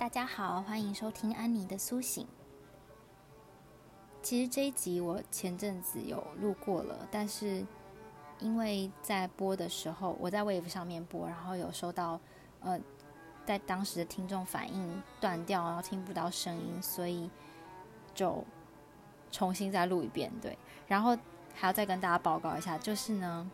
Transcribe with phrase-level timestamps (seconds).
[0.00, 2.26] 大家好，欢迎收听安妮的苏醒。
[4.22, 7.62] 其实这一集我前阵子有录过了，但是
[8.38, 12.18] 因为在播的时候，我在 Wave 上面播，然后有收到
[12.60, 12.80] 呃，
[13.44, 17.30] 在当时的听众反应断掉，然后听不到声音，所以
[18.14, 18.42] 就
[19.30, 20.32] 重新再录一遍。
[20.40, 20.56] 对，
[20.88, 21.14] 然后
[21.52, 23.50] 还要再跟大家报告一下，就是呢，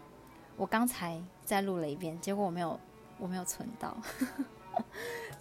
[0.56, 2.78] 我刚才再录了一遍，结果我没有，
[3.18, 3.96] 我没有存到。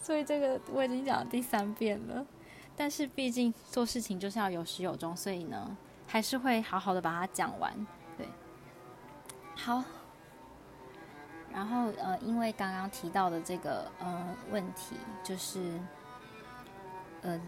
[0.05, 2.23] 所以这个我已经讲了第三遍了，
[2.75, 7.73] 但是毕竟做事情就是要有始有终，所以呢，还是会好好的把它讲完。
[8.15, 8.27] 对，
[9.55, 9.83] 好。
[11.51, 15.79] 然后呃，因为刚刚提到的这个呃问题，就是
[17.23, 17.41] 呃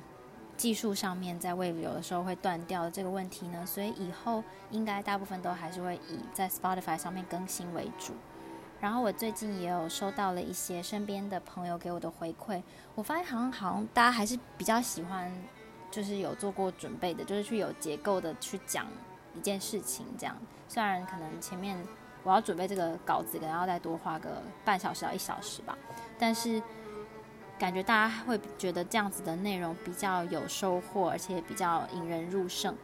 [0.55, 8.13] 技术上面在 Wave 有的时候会断掉的这个问题呢，所以以后应该大部分都还是会以在 Spotify 上面更新为主。
[8.79, 12.61] 然后我最近也有收到了一些身边的朋友给我的回馈，
[12.93, 15.31] 我发现好像好像大家还是比较喜欢，
[15.89, 18.85] 就是有做过准备的，就是去有结构的去讲
[19.33, 20.37] 一件事情这样。
[20.67, 21.75] 虽然可能前面
[22.23, 25.75] 我要准备这个稿子，可能要再多花个半小时到一小时吧，
[26.19, 26.61] 但是
[27.57, 32.75] 感觉大家会觉得这样子的内容比较有收获，而且比较引人入胜，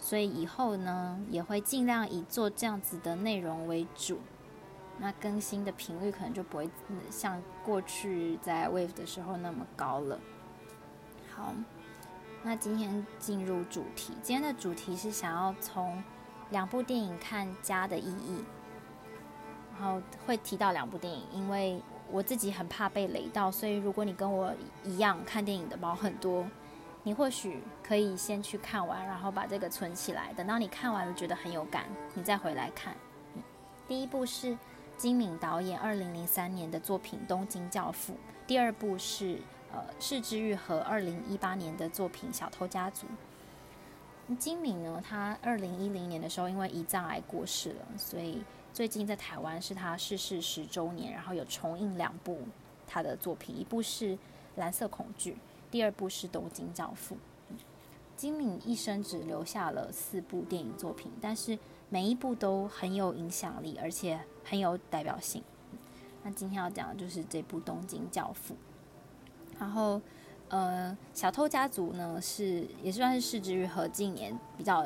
[0.00, 4.18] 所以以后呢也会尽量以做这样子的内容为主。
[5.00, 6.68] 那更新的频率可能就不会
[7.08, 10.18] 像过去在 Wave 的时候那么高了。
[11.32, 11.54] 好，
[12.42, 14.12] 那今天进入主题。
[14.22, 16.02] 今天的主题是想要从
[16.50, 18.44] 两部电影看家的意义，
[19.78, 24.52] 然后会提到两部电影，因为我自己很怕被雷到，所以如果你跟我
[24.82, 26.44] 一样看电影的猫很多，
[27.04, 32.96] 你或许可以先去看完，然后把这个存起来，等到你看完了觉得很有感，你再回来看。
[33.36, 33.42] 嗯，
[33.86, 34.58] 第一部是。
[34.98, 38.14] 金敏导演二零零三年的作品《东京教父》，
[38.48, 39.38] 第二部是
[39.72, 43.06] 呃赤之玉和二零一八年的作品《小偷家族》。
[44.36, 48.42] 金敏呢，他二零一零年的时候因为胰脏癌过世了，所以
[48.74, 52.40] 最近在台湾是他逝世十周年，然后有重映两部
[52.84, 54.16] 他的作品，一部是
[54.56, 55.32] 《蓝色恐惧》，
[55.70, 57.14] 第二部是《东京教父》。
[58.16, 61.56] 金敏一生只留下了四部电影作品，但是
[61.88, 65.42] 每一部都很有影响力，而且很有代表性。
[66.22, 68.54] 那今天要讲的就是这部《东京教父》。
[69.58, 70.00] 然后，
[70.48, 74.84] 呃，《小偷家族》呢是也算是是枝裕和近年比较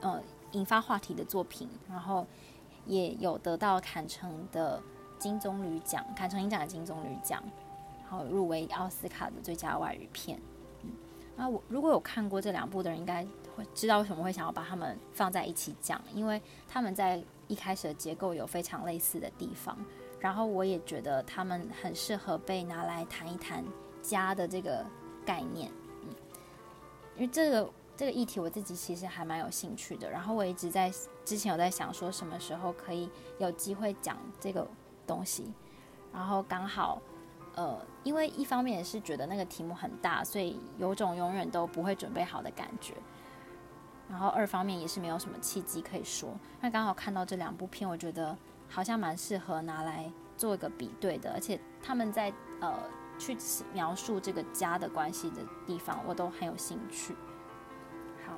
[0.00, 0.20] 呃
[0.52, 2.26] 引发话题的作品，然后
[2.84, 4.82] 也有得到坎城的
[5.18, 7.42] 金棕榈奖，坎城影展的金棕榈奖，
[8.02, 10.40] 然后入围奥斯卡的最佳外语片。
[11.36, 13.22] 那我如果有看过这两部的人，应该
[13.54, 19.76] 会知道为什么会想要把他们放在一起讲，因为他们在一开始的结构有非常类似的地方。
[20.18, 23.62] 然后我也觉得他们很适合被拿来谈一谈
[24.00, 24.82] 家的这个
[25.26, 25.70] 概念。
[26.02, 26.08] 嗯，
[27.16, 30.10] 因为这个这个议题我自己其实还蛮有兴趣的。
[30.10, 30.90] 然后我一直在
[31.22, 34.66] 之前有在想说什么时候可以有机会讲这个
[35.06, 35.52] 东西，
[36.12, 37.00] 然后刚好。
[37.56, 42.94] 呃，因为一方面也是觉得那个题目很大，所以有种永远都不会准备好的感觉。
[44.08, 46.38] 然后二方面也是没有什么契机可以说。
[46.60, 48.36] 那刚好看到这两部片，我觉得
[48.68, 51.32] 好像蛮适合拿来做一个比对的。
[51.32, 52.78] 而且他们在呃
[53.18, 53.36] 去
[53.72, 57.16] 描述这个家的关系的地方，我都很有兴趣。
[58.24, 58.34] 好，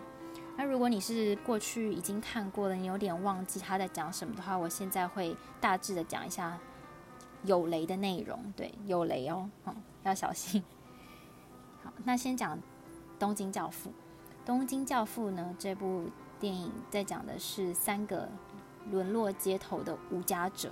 [0.56, 6.56] 那如果你是过去已经看过了，你有点忘记他在讲什么的话，我现在会大致的讲一下。
[7.44, 10.62] 有雷的内容，对，有雷哦，嗯，要小心。
[11.82, 12.56] 好，那先讲
[13.18, 13.90] 《东京教父》。
[14.44, 16.04] 《东京教父》呢，这部
[16.40, 18.28] 电影在讲的是三个
[18.90, 20.70] 沦落街头的无家者，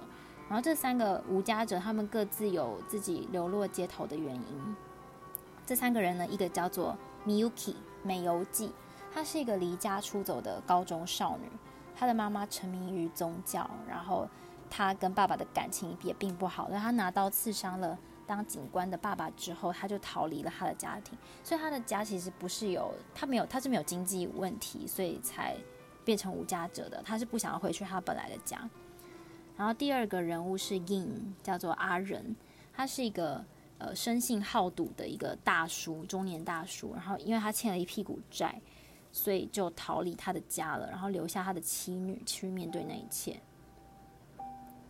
[0.49, 4.77] 然后这三个无家者，他们各自有自己流落街头的原因。
[5.65, 6.97] 这三个人呢，一个叫做
[7.27, 8.73] Miyuki 美由纪，
[9.15, 11.49] 她是一个离家出走的高中少女，
[11.95, 14.29] 她的妈妈沉迷于宗教，然后。
[14.71, 21.17] 他跟爸爸的感情也并不好，那他拿刀刺伤了当警官的爸爸之后，他就逃离了他的家庭。
[21.45, 25.57] 所以他的家其实不是有他没有他是没有经济问题，所以才
[26.05, 27.03] 变成无家者的。
[27.05, 28.69] 他是不想要回去他本来的家。
[29.57, 32.37] 然后第二个人物是 In，叫做阿仁，
[32.75, 33.45] 他是一个
[33.79, 36.93] 呃生性好赌的一个大叔，中年大叔。
[36.95, 38.61] 然后因为他欠了一屁股债，
[39.13, 43.41] 所以就逃离他的家了，然后留下他的妻女去面对那一切。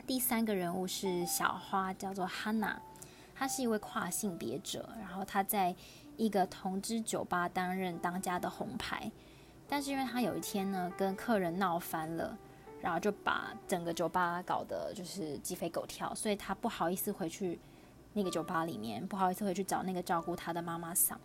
[0.06, 2.81] 第三个人物是小花，叫做哈娜，
[3.35, 5.75] 她是一位跨性别者，然后她在
[6.17, 9.11] 一个同志酒吧担任当家的红牌，
[9.67, 12.38] 但是因为她有一天呢跟客人闹翻了，
[12.81, 17.58] 然后就把整个酒吧搞得就是鸡飞狗跳，所以她不好意思回去
[18.12, 21.19] 那个酒吧里面，不好意思回去找那个照顾她的妈妈桑。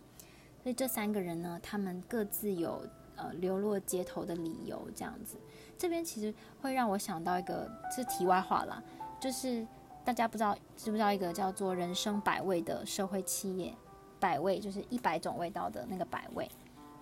[0.60, 2.84] 所以这三个人呢，他们各自有
[3.14, 5.36] 呃流落街头的理由，这样子。
[5.78, 8.82] 这边其实会让我想到一个，是题外话啦，
[9.20, 9.66] 就是
[10.04, 13.74] 大家不知道知不知道一个叫做“人生百味”的社会企业，
[14.20, 16.50] 百味就是一百种味道的那个百味，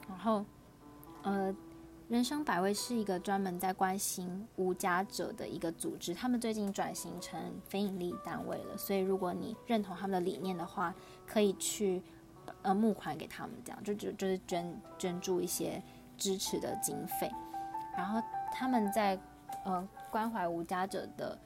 [0.09, 0.45] 然后
[1.23, 1.55] 呃。
[2.09, 8.77] 人生百味是一个专门在关心无家者的一个组织，他们最近转型成非营利单位了。
[8.77, 10.93] 所以，如果你认同他们的理念的话，
[11.25, 12.03] 可以去
[12.63, 15.81] 呃募款给他们，这样就就就是捐捐助一些
[16.17, 17.31] 支持的经费。
[17.97, 18.21] 然后
[18.53, 19.19] 他们在
[19.65, 21.39] 呃关怀无家者的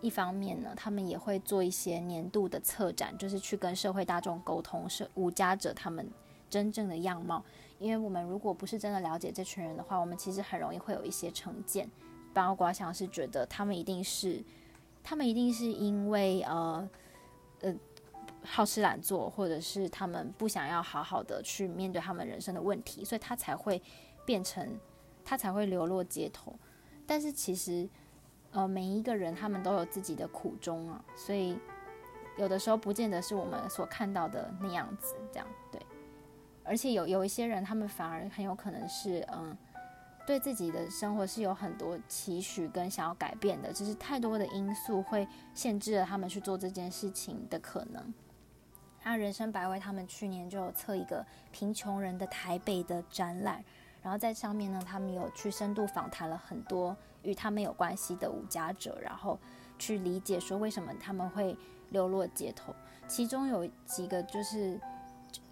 [0.00, 6.08] 一方面呢，他们也会做一些年度的策展，就是去跟社会大众沟通是无家者他们
[6.48, 7.44] 真正的样貌。
[7.78, 11.88] 因为我们如果不是真的了解这群人的话，我们其实很容易会有一些成见，
[12.34, 14.42] 包括像是觉得他们一定是，
[15.04, 16.88] 他们一定是因为呃
[17.60, 17.74] 呃
[18.42, 23.80] 好吃懒做，或者是他们不想要好好的去面对他们人生的问题，所以他才会
[24.24, 24.68] 变成
[25.28, 26.58] 他才会流落街头。
[27.06, 27.86] 但是其实
[28.52, 31.58] 呃每一个人他们都有自己的苦衷啊，所以
[32.38, 35.80] 有的时候不见得是我们所看到的那样子，这样对。
[36.64, 39.56] 而且有有一些人，他们反而很有可能是，嗯，
[40.26, 48.14] 对自己的生活是有很多期许跟想要改变的，只是太多的因素会限制了他们去做这件事情的可能。
[49.02, 53.64] 那人生百味，他们去年就有测一个贫穷人的台北的展览，
[54.02, 59.38] 然后在上面呢，他们有去深度访谈了很多与他们有关系的无家者，然后
[59.78, 61.56] 去理解说为什么他们会
[61.90, 62.74] 流落街头。
[63.06, 64.80] 其中有几个就是。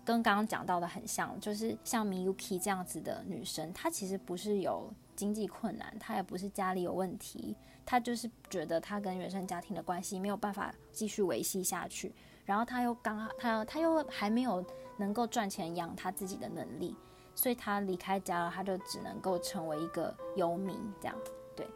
[0.05, 12.15] 跟刚刚讲到的很像，就是像 Miuki 这样子的女生，她其实不是有经济困难，她也不是家里有问题，她就是觉得她跟原生家庭的关系没有办法继续维系下去，
[12.45, 14.65] 然后她又刚好她她又还没有
[14.97, 16.95] 能够赚钱养她自己的能力，
[17.37, 21.15] 所以他离开家了，他就只能够成为一个游民，这样
[21.55, 21.69] 对，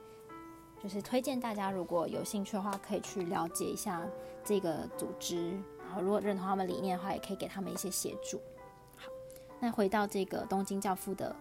[0.83, 4.05] 就是推荐大家如果有兴趣的话，可以去了解一下
[4.43, 5.53] 这个组织。
[5.79, 8.41] 然后，如果认同他们理念的话，也可以给他们一些协助。
[8.97, 9.09] 好，
[9.61, 11.37] 那回到这个东京教父的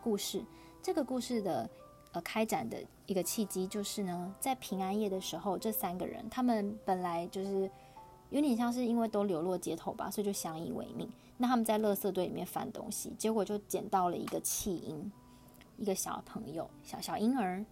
[0.00, 0.44] 故事，
[0.80, 1.68] 这个故事的
[2.12, 7.68] 呃开展的一个契机就是呢，在平安夜的时候，这三个人他们本来就是
[8.30, 11.10] 有点像是因为都流落街头吧，所以就相依为命。
[11.46, 15.12] 他们在垃圾堆里面翻东西，结果就捡到了一个弃婴，
[15.76, 17.64] 一个小朋友，小小婴儿。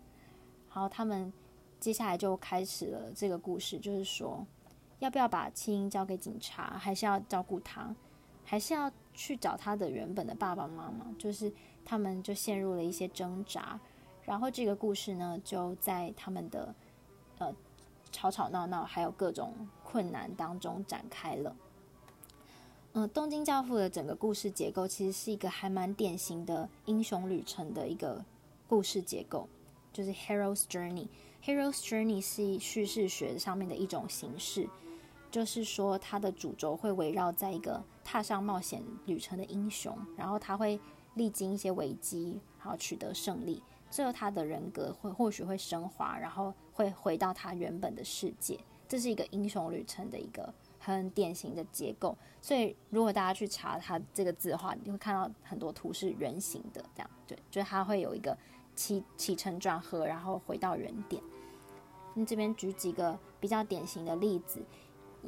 [0.74, 1.32] 然后他们
[1.78, 4.46] 接下来就开始了这个故事，就是说。
[4.98, 6.78] 要不要把弃婴交给警察？
[6.78, 7.92] 还是要照顾他？
[8.44, 11.12] 还是要去找他的原本的爸爸妈妈？
[11.18, 11.52] 就是
[11.84, 13.80] 他们就陷入了一些挣扎，
[14.22, 16.72] 然后这个故事呢，就在他们的
[17.38, 17.52] 呃
[18.12, 19.52] 吵吵闹闹，还有各种
[19.82, 21.56] 困难当中展开了。
[22.94, 28.22] 嗯、东京教父的整个故事结构其实是一个还蛮典型的英雄旅程的一个
[28.68, 29.48] 故事结构，
[29.92, 31.08] 就是 Hero's Journey。
[31.42, 34.68] Hero's Journey 是叙事学上面的一种形式。
[35.30, 40.78] 就是说，他的主轴会围绕在一个踏上冒险旅程的英雄，然后他会
[41.14, 48.58] 历经一些危机，然后取得胜利，最后他的人格会或许会升华，然后会回到他原本的世界。
[48.86, 50.52] 这是一个英雄旅程的一个
[50.84, 52.16] 很典型的结构。
[52.40, 58.36] 所以，如果大家去查它这个字的话，你会看到很多图是圆形的，这样对，就是它会有一个
[58.74, 61.22] 起起承转合，然后回到原点。
[62.14, 64.62] 你这边举几个比较典型的例子。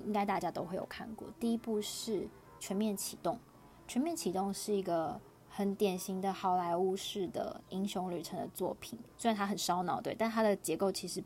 [0.07, 1.29] 应该大家都会有看过。
[1.39, 2.23] 第一部是
[2.59, 3.35] 《全面启动》，
[3.87, 8.99] 《全面启动》是一个很典型的好莱坞式的英雄旅程的作品。
[9.17, 11.23] 虽然它很烧脑，对，但它的结构其实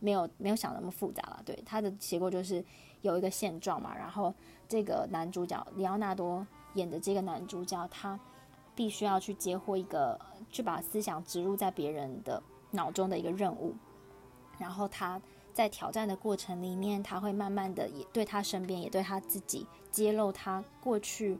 [0.00, 1.42] 没有没有想那么复杂了。
[1.44, 2.64] 对，他的结构就是
[3.02, 4.32] 有一个现状嘛，然后
[4.68, 8.18] 这个男主角李奥纳多演的这个男主角，他
[8.74, 10.18] 必须要去接获一个，
[10.50, 13.74] 去把思想植入在别人的脑中的一个任务，
[14.58, 15.20] 然后他。
[15.54, 21.36] 在挑战的过程里面，他会慢慢的也对他身边，也对他自己揭露他过去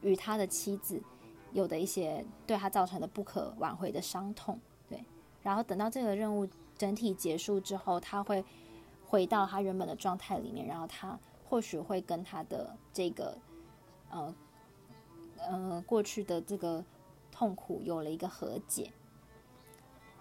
[0.00, 1.00] 与他的妻子
[1.52, 4.58] 有的一些对他造成的不可挽回的伤痛。
[4.88, 5.04] 对，
[5.40, 6.48] 然后等到这个任务
[6.80, 8.42] 整体结束之后，他会
[9.06, 13.36] 回到他原本的状态里面，然后他或许会跟他的这个
[14.08, 14.34] 呃
[15.36, 16.82] 呃过去的这个
[17.30, 18.90] 痛苦有了一个和解。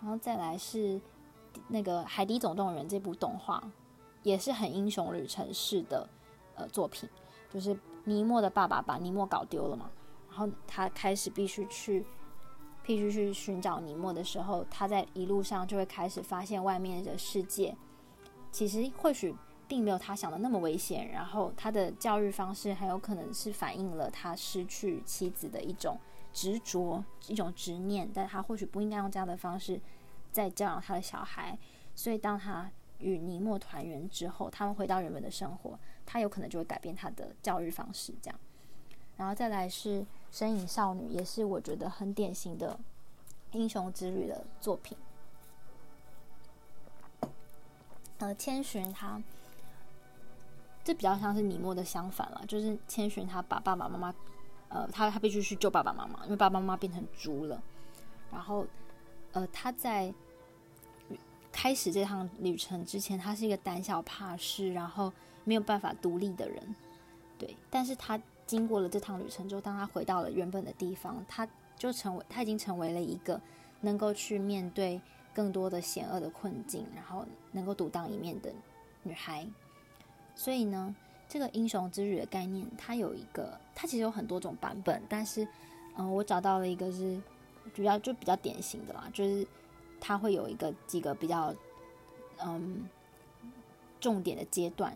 [0.01, 0.99] 然后再来是。
[1.67, 3.61] 那个《海底总动员》这部动画
[4.21, 6.07] 也是很英雄旅程式的
[6.55, 7.09] 呃作品，
[7.51, 9.89] 就是尼莫的爸爸把尼莫搞丢了嘛，
[10.29, 12.05] 然后他开始必须去
[12.89, 17.77] 必须去寻找尼莫的时候，他在一路上就会开始发现外面的世界
[18.51, 19.31] 其实或许
[19.67, 26.00] 并没有他想的那么危险，然后他的教育方式很有可能是反映了他失去妻子的一种
[26.34, 29.79] 执着、一种执念，但他或许不应该用这样的方式
[30.31, 31.55] 在教养他的小孩。
[31.93, 35.77] 所以，当他与尼莫团圆之后，他们回到原本的生活，
[36.08, 38.15] 他有可能就会改变他的教育方式。
[38.19, 38.39] 这样，
[39.19, 39.99] 然后再来是
[40.31, 42.79] 《身影少女》，也是我觉得很典型的
[43.51, 44.97] 英雄之旅的作品。
[48.19, 49.21] 呃，千寻他，
[50.85, 54.15] 这比较像是尼莫的相反了，就是千寻他把爸爸妈妈，
[54.69, 57.61] 呃，他他必须去救爸爸妈妈，因为爸爸妈妈变成猪了。
[58.31, 58.65] 然后，
[59.33, 60.13] 呃，他在
[61.51, 65.11] 开始这趟旅程之前，他是一个胆小怕事，然后
[65.43, 66.75] 没有办法独立的人，
[67.38, 67.53] 对。
[67.69, 68.17] 但是他
[68.50, 73.39] 经过了这趟旅程之后，当他回到了原本的地方，他就成为他已经成为了一个
[73.82, 75.00] 能够去面对。
[75.32, 78.51] 更多的险恶的困境，然后能够独当一面的
[79.03, 79.48] 女孩。
[80.36, 80.94] 所以呢，
[81.29, 85.01] 这个英雄之旅的概念，它有一个，它其实有很多种版本。
[85.08, 85.48] 但是，
[85.96, 87.22] 嗯、我找到了一个是
[87.74, 89.48] 比较就比较典型的啦，就是
[90.00, 91.53] 它会有一个几个比较
[92.44, 92.89] 嗯
[94.01, 94.94] 重点的阶段。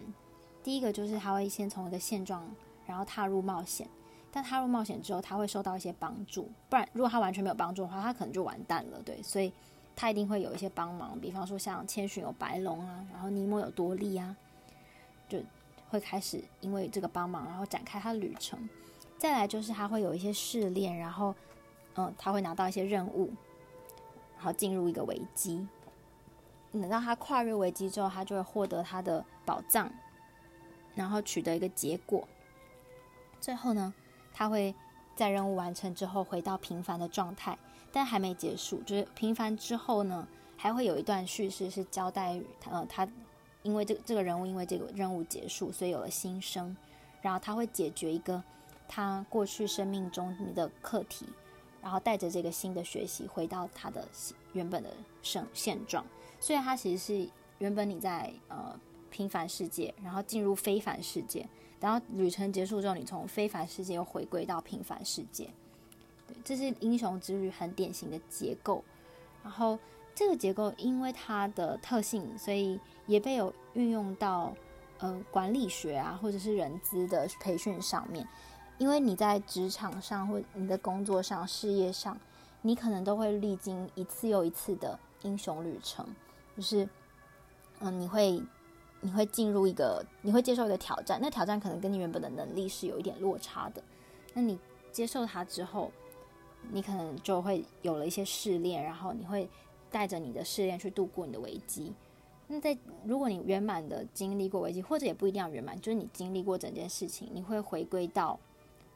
[0.61, 2.43] 第一个就是他会先从一个现状，
[2.85, 3.87] 然后踏入冒险。
[4.31, 6.49] 但踏入冒险之后，他会受到一些帮助。
[6.69, 9.01] 不然，如果他完全没有帮助的话，他可能就完蛋了。
[9.03, 9.51] 对，所以。
[9.95, 14.35] 他一定会有一些帮忙，比方说像千寻有白龙啊，然后尼莫有多利啊，
[15.29, 15.39] 就
[15.87, 18.67] 会开始因为这个帮忙，然后展开他的旅程。
[19.19, 21.35] 再来就是他会有一些试炼，然后
[21.95, 23.31] 嗯，他会拿到一些任务，
[24.35, 25.67] 然后进入一个危机。
[26.71, 29.91] 等到他跨越危机之后，他就会获得他的宝藏，
[30.95, 32.27] 然后取得一个结果。
[33.43, 33.93] 最后呢，
[34.33, 34.73] 他会
[35.17, 37.57] 在任务完成之后回到平凡的状态。
[37.91, 43.05] 但还没结束，就是平凡之后呢，还会有一段叙事是交代他，呃，他
[43.63, 46.75] 因为这这个人物因为这个任务结束，所以有了新生，
[47.21, 48.41] 然后他会解决一个
[48.87, 51.27] 他过去生命中的课题，
[51.81, 54.07] 然后带着这个新的学习回到他的
[54.53, 54.89] 原本的
[55.21, 56.03] 生现状。
[56.39, 58.79] 虽然他其实是原本你在呃
[59.11, 61.47] 平凡世界，然后进入非凡世界，
[61.83, 65.49] 然后旅程结束之后，你从非凡世界又回归到平凡世界。
[66.25, 68.81] 对这是英雄之旅很典型的结构，
[69.43, 69.77] 然后
[70.15, 74.55] 这个结构因为它的特性，所以也被有运用到
[74.99, 78.25] 呃管理学啊，或者是人资的培训上面。
[78.77, 82.17] 因为你在职场上或你的工作上、事业上，
[82.61, 86.07] 你可能都会历经一次又一次的英雄旅程，
[86.55, 86.87] 就是
[87.79, 88.41] 嗯、你会
[89.03, 93.83] 你会进入一个，你会接受一个挑战，那挑战可能跟你原本的能力是有一点落差的，
[94.33, 94.57] 那你
[94.91, 95.91] 接受它之后。
[96.71, 99.49] 你可能就会有了一些试炼，然后你会
[99.91, 101.93] 带着你的试炼去度过你的危机。
[102.47, 108.39] 那在如果你圆满的经历过危机，或者也不一定要圆满，就是你经历过整件事情，你会回归到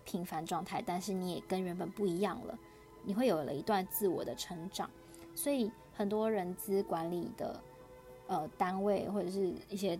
[0.06, 2.58] 平凡状态，但是你也跟原本不一样了，
[3.04, 4.90] 你会有了一段自我的成长。
[5.36, 7.62] 所以很多人资管理的
[8.28, 10.00] 呃单位或者是一些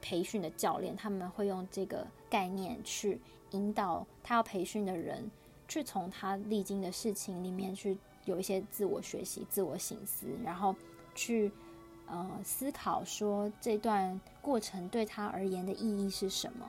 [0.00, 3.20] 培训的教练，他们会用这个概念去
[3.50, 5.30] 引导他要培训的人。
[5.70, 10.74] 去从他历经的事情里面去有一些自我学习、自我省思，然后
[11.14, 11.52] 去
[12.06, 16.66] 呃思考说这段过程对他而言的意义是什么？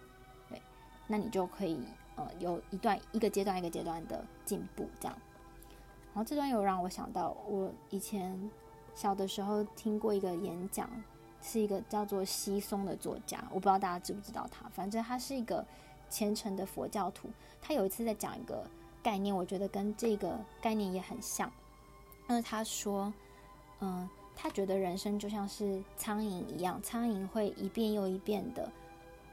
[0.50, 0.62] 对，
[1.08, 1.80] 那你就可以
[2.18, 5.18] 呃有一段一个阶段一个阶段的进步这样。
[6.14, 8.52] 然后这段又让我想到，我以前
[9.00, 10.90] 小的时候听过一个演讲，
[11.42, 15.66] 是一个叫做西松的作家，我不知道大家知不知道他，反正他是一个
[16.10, 17.30] 虔诚的佛教徒，
[17.62, 18.70] 他有一次在讲一个。
[19.02, 21.50] 概念我觉得跟这个概念也很像。
[22.28, 23.12] 那他说，
[23.80, 28.70] 嗯，他觉得人生就像是苍蝇一样，苍蝇会一遍又一遍的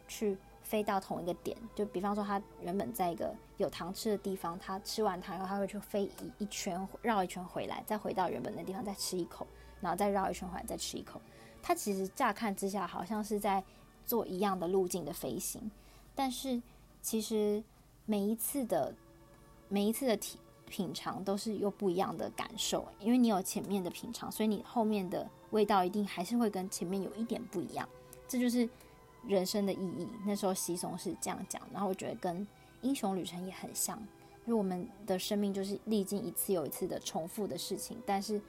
[0.07, 1.57] 去飞到同一个点。
[1.75, 9.47] 就比方说，他原本在一个有糖吃的地方，他吃完糖以后，他会去飞一一圈，绕一圈回来，再回到原本的地方再吃一口，
[9.81, 11.21] 然后再绕一圈回来再吃一口。
[11.63, 13.63] 他其实乍看之下好像是在
[14.05, 15.71] 做一样的路径的飞行，
[16.15, 16.61] 但是
[17.01, 17.63] 其实
[18.05, 18.95] 每一次的。
[19.69, 27.89] 每一次的体品尝都是又不一样的感受，因为你有前面的品尝，所以你后面的味道一定还是会跟前面有一点不一样。
[28.29, 28.69] 这就是
[29.27, 30.09] 人生的意义。
[30.25, 32.47] 那时候西松是这样讲，然后我觉得跟
[32.83, 33.99] 英雄旅程也很像，
[34.45, 38.41] 因为我们的生命就是历经一次又一次的重复的事情，但是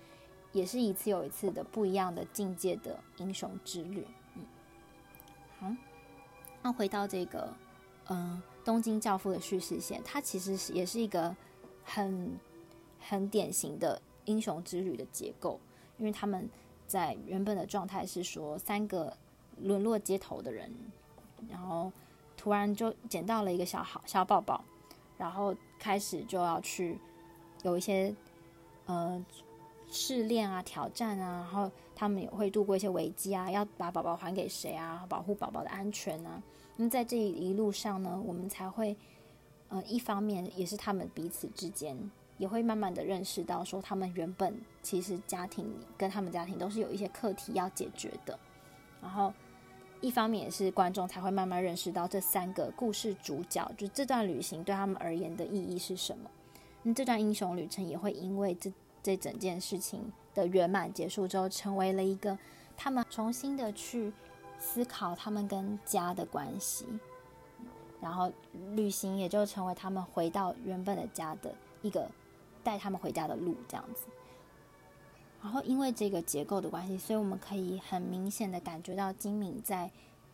[0.52, 4.06] 也是一次又一次的不一样的境界的英雄之旅。
[4.36, 4.46] 嗯，
[5.60, 5.76] 好，
[6.62, 7.54] 那回到这个，
[8.10, 8.42] 嗯。
[8.68, 11.34] 东京教父的叙事线，它其实是也是一个
[11.86, 12.38] 很
[13.00, 15.58] 很典型的英雄之旅的结构，
[15.98, 16.50] 因为他们
[16.86, 19.16] 在原本的状态是说三个
[19.62, 20.72] 沦落街头的人，
[21.50, 21.92] 然后
[22.36, 24.64] 突然就捡到了一个小好小宝宝，
[25.18, 26.98] 然后开始就要去
[27.64, 28.14] 有一些
[28.86, 29.24] 呃
[29.90, 36.42] 试炼啊、挑战啊，然后他们也会度过一些危机啊，要把宝宝还给谁啊，保护宝宝的安全啊。
[36.76, 38.96] 那在这一路上呢，我们才会
[39.70, 41.98] 呃一方面也是他们彼此之间。
[42.38, 48.38] 也会慢慢的认识到，说他们原本其实家庭跟他们家庭都是有一些课题要解决的，
[49.02, 49.34] 然后
[50.02, 56.30] 一方面也是观众才会慢慢认识到这三个故事主角，就这段旅行对他们而言的意义是什么。
[56.84, 62.38] 那这段英雄旅程也会因为这这整件事情的圆满结束之后，成为了一个
[62.76, 64.12] 他们重新的去
[64.60, 66.86] 思考他们跟家的关系，
[68.00, 68.32] 然后
[68.76, 72.10] 旅行也就成为他们回到原本的家的一个。
[72.64, 74.08] 带他们回家的路这样子，
[75.48, 79.90] 然后因为这个结构的关系，所以我们可以很明显的感觉到金敏在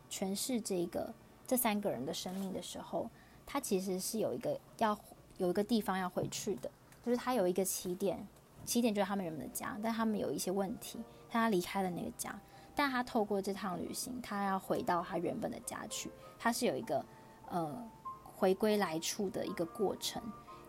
[0.10, 1.13] 诠释这个
[1.46, 3.08] 这三个人的生命的时候，
[3.46, 4.98] 他其实是有一个要
[5.38, 6.72] 有一个地方要回去的，
[7.05, 8.27] 就是他有一个起点，
[8.65, 10.98] 起点就是他们原本的家，但他们有一些问题，
[11.29, 12.36] 他离开了那个家，
[12.74, 17.05] 但他透过这趟旅行，他要回到他原本的家去，他是有一个
[17.51, 17.88] 呃
[18.36, 20.20] 回归来处的一个过程，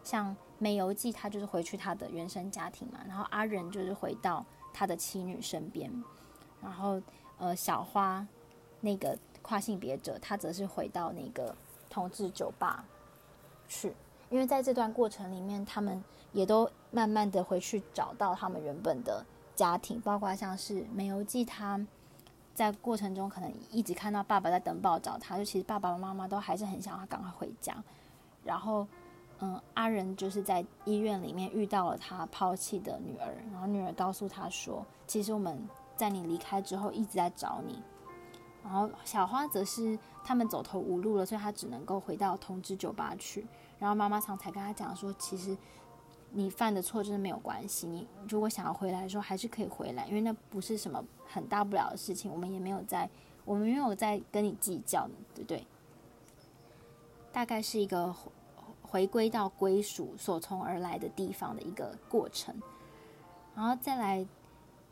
[0.04, 0.36] 像。
[0.56, 4.42] 美游记他就是回去他的原生家庭嘛，然后阿仁就是回到
[4.72, 5.92] 他的妻女身边，
[6.62, 7.02] 然后
[7.38, 8.26] 呃小花
[8.80, 11.54] 那个跨性别者他则是回到那个
[11.90, 12.84] 同志酒吧
[13.68, 13.92] 去，
[14.30, 21.84] 因为在这段过程里面，他们也都慢慢的回去找到他们原本的家庭，包括像是美游记他
[22.54, 27.76] 在过程中可能一直看到爸爸在等报找他，就其实爸爸妈妈都还是很想他赶快回家，
[28.44, 28.86] 然后。
[29.40, 35.60] 嗯，阿仁就是在医院里面遇到了他抛弃的女儿，然后女儿告诉他说：“其实我们
[35.96, 37.82] 在你离开之后一直在找你。”
[38.62, 43.44] 然后小花则是他们走投无路了，所以他只能够回到同志酒吧去。
[43.78, 45.54] 然后妈妈常才跟他讲说：“其实
[46.30, 53.10] 你犯的错真的没有关系，你如果想要回来的时候还是可以回来，因为那不是什么很大不了的事情，我们也没有在，
[53.44, 55.66] 我们没有在跟你计较，对不对？”
[57.32, 58.14] 大概是一个。
[58.94, 62.54] 回归到归属所从而来的地方的一个过程，
[63.52, 64.24] 然后再来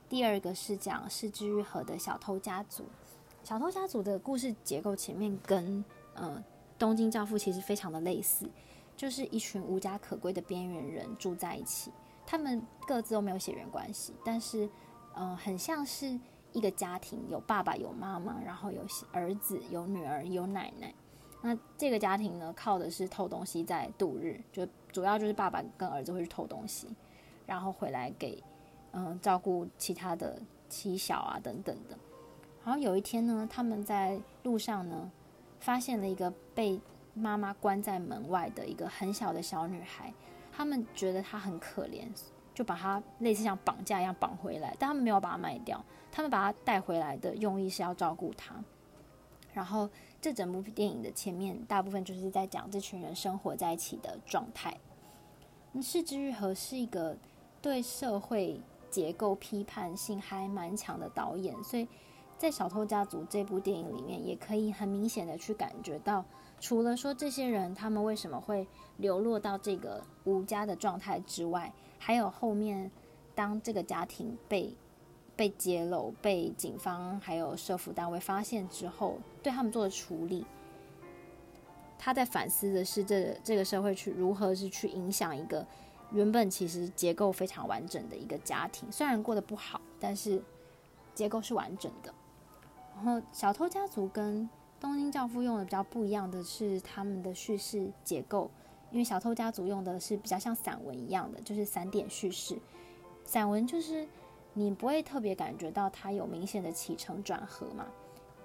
[0.08, 2.84] 第二个是讲是枝裕和的小偷家族。
[3.44, 5.84] 小偷家族的故事结构前面跟
[6.14, 6.42] 呃
[6.76, 8.50] 东京教父其实非常的类似，
[8.96, 11.92] 就是一群无家可归的边缘人住在一起，
[12.26, 14.68] 他们各自都没有血缘关系，但是
[15.14, 16.18] 嗯、很像是
[16.52, 20.92] 一个家庭，有爸爸有妈妈，然后有儿子有女儿有奶奶。
[21.44, 26.86] 那这个家庭呢，靠的是偷东西在度日，就主要就是爸爸跟儿子会去偷东西，
[27.44, 28.40] 然后回来给
[28.92, 31.98] 嗯照顾其他的妻小啊等等的。
[32.64, 35.10] 然后有一天呢，他们在路上呢，
[35.58, 36.80] 发现了一个被
[37.12, 40.14] 妈妈关在门外的一个很小的小女孩，
[40.52, 42.04] 他们觉得她很可怜，
[42.54, 48.54] 就把她类似像绑架一样绑回来，但他们没有把她卖掉，他们把她带回来的用意是要照顾她，
[49.52, 49.90] 然后。
[50.22, 54.72] 这整部电影的前面大部分就是在讲这群人生活在一起的状态。
[55.72, 57.16] 那是枝裕和是一个
[57.60, 61.88] 对社会结构批判性还蛮强的导演，所以
[62.38, 66.24] 在《小偷家族》这部电影里面，也可以很明显的去感觉到，
[66.60, 68.64] 除了说这些人他们为什么会
[68.98, 72.88] 流落到这个无家的状态之外，还有后面
[73.34, 74.72] 当这个家庭被。
[75.34, 80.46] 被揭露，被警方还有社福单位发现之后，对他们做的处理，
[81.98, 85.66] 他在反思的是这这个社会去如何是去影响一个
[86.12, 90.42] 原本其实结构非常完整的一个家庭，虽然过得不好，但是
[91.14, 92.14] 结构是完整的。
[92.94, 94.44] 然后《小偷家族》跟
[94.80, 98.50] 《东京教父》用的比较不一样的是他们的叙事结构，
[98.90, 102.58] 因为《小偷家族》用的是比较像散文一样的，就是散点叙事，
[103.24, 104.06] 散文就是。
[104.54, 107.86] 你不会特别感觉到它有明显的起承转合嘛？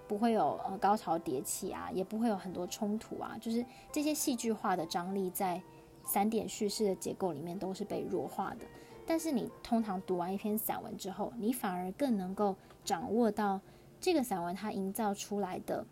[0.08, 5.62] 不会有呃高潮迭起啊，也不会有很多冲突啊，就是这些戏剧化的张力在
[6.06, 8.66] 散点叙事的结构里面都是被弱化的。
[9.06, 13.60] 但是你通常读完一篇散文之后，你反而更能够掌握到
[14.00, 15.86] 这个散文它营造出来的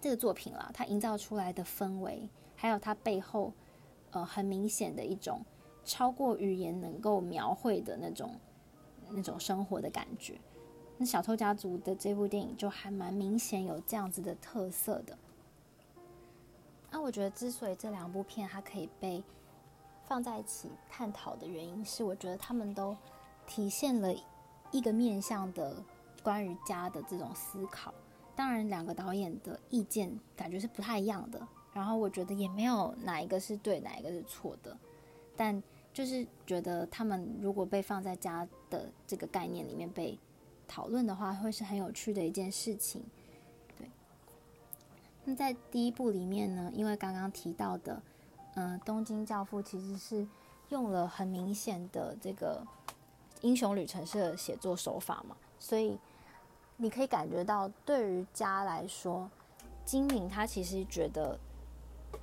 [0.00, 3.52] 这个作品啦，它营造出来的氛围，还有它背后
[4.10, 5.44] 呃很明显的一种
[5.84, 8.30] 超过语言能够描绘的那种。
[9.14, 10.40] 那种生活的感觉，
[11.08, 15.16] 《小偷家族》的这部电影就还蛮明显有这样子的特色的。
[16.90, 19.22] 那我觉得，之所以这两部片它可以被
[20.06, 22.96] 放在一起探讨的原因，是我觉得他们都
[23.46, 24.14] 体现了
[24.70, 25.74] 一个面向的
[26.22, 27.92] 关于家的这种思考。
[28.34, 31.40] 当然两个导演的意见感觉是不太一样的，
[31.72, 34.76] 然后我觉得也没有哪一个是对，哪一个是错的，
[35.36, 35.62] 但
[35.92, 40.18] 就是觉得他们如果被放在家的这个概念里面被
[40.66, 43.02] 讨论的话，会是很有趣的一件事情。
[43.78, 43.90] 对，
[45.24, 48.02] 那在第一部里面呢，因为刚刚提到的，
[48.54, 50.26] 嗯、东京教父其实是
[50.68, 52.66] 用了很明显的这个
[53.40, 55.98] 英雄旅程式的写作手法嘛，所以。
[56.78, 59.30] 你可以感觉到，对于家来说，
[59.84, 61.38] 今敏他其实觉得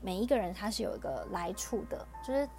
[0.02, 2.50] 每一个人他是有一个来处的，就是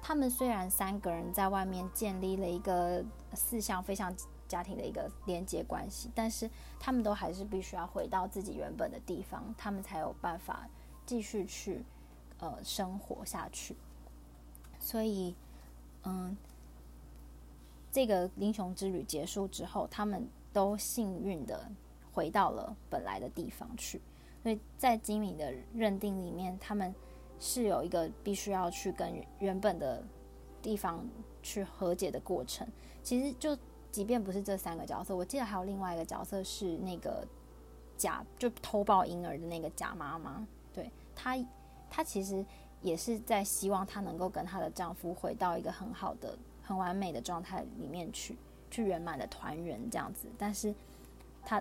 [0.00, 4.14] 他们虽然三个人在外面建立了一个四象非常
[4.50, 10.68] 家庭的一个连接关系，但是他们都还是必须要回到自己原本的地方，他们才有办法
[11.06, 11.82] 继续去
[12.38, 13.76] 呃生活下去。
[14.78, 15.34] 所以，
[16.02, 16.36] 嗯，
[17.92, 20.28] 这个英雄之旅结束之后，他们。
[20.52, 21.70] 都幸运的
[22.12, 24.00] 回到了本来的地方去，
[24.42, 26.92] 所以在今敏的认定里面，他们
[27.38, 30.02] 是有一个必须要去跟原本的
[30.60, 31.06] 地方
[31.40, 32.66] 去和解的过程。
[33.00, 33.56] 其实就
[33.90, 37.26] 即便不是这三个角色，我记得还有另外一个角色是那个
[37.96, 41.36] 假就偷抱婴儿的那个假妈妈，对，她，
[41.90, 42.44] 她其实
[42.82, 48.36] 也是在希望她能够跟她的丈夫回到一个很好的、很完美的状态里面去。
[48.72, 50.72] 去圆满的团圆这样子，但是
[51.42, 51.60] 她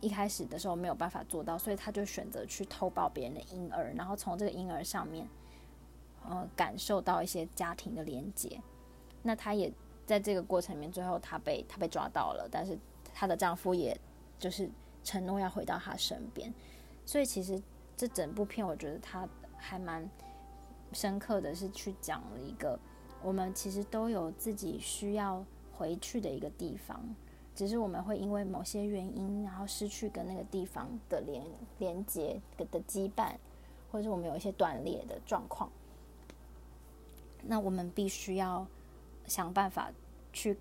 [0.00, 5.28] 一开始的时候没有办法做到，所以他就选择去偷抱别人的婴儿，然后从这个婴儿上面，
[6.26, 8.58] 呃，感受到一些家庭的连结。
[9.22, 9.70] 那他也
[10.08, 12.76] 在这个过程里面，最后她被她被抓到了，但是
[13.14, 13.96] 她的丈夫也
[14.40, 14.68] 就是
[15.04, 16.52] 承诺要回到她身边。
[17.06, 17.62] 所以其实
[17.96, 20.10] 这整部片，我觉得他还蛮
[20.92, 22.76] 深刻的是去讲了一个，
[23.22, 25.44] 我们其实都有自己需要。
[25.70, 27.00] 回去的一个地方，
[27.54, 31.40] 只是我们会因为某些原因，然后失去跟那个地方的连
[31.78, 33.36] 连接的羁绊，
[33.88, 35.70] 或者是我们有一些断裂的状况。
[37.44, 38.66] 那我们必须要
[39.28, 39.92] 想办法
[40.32, 40.56] 去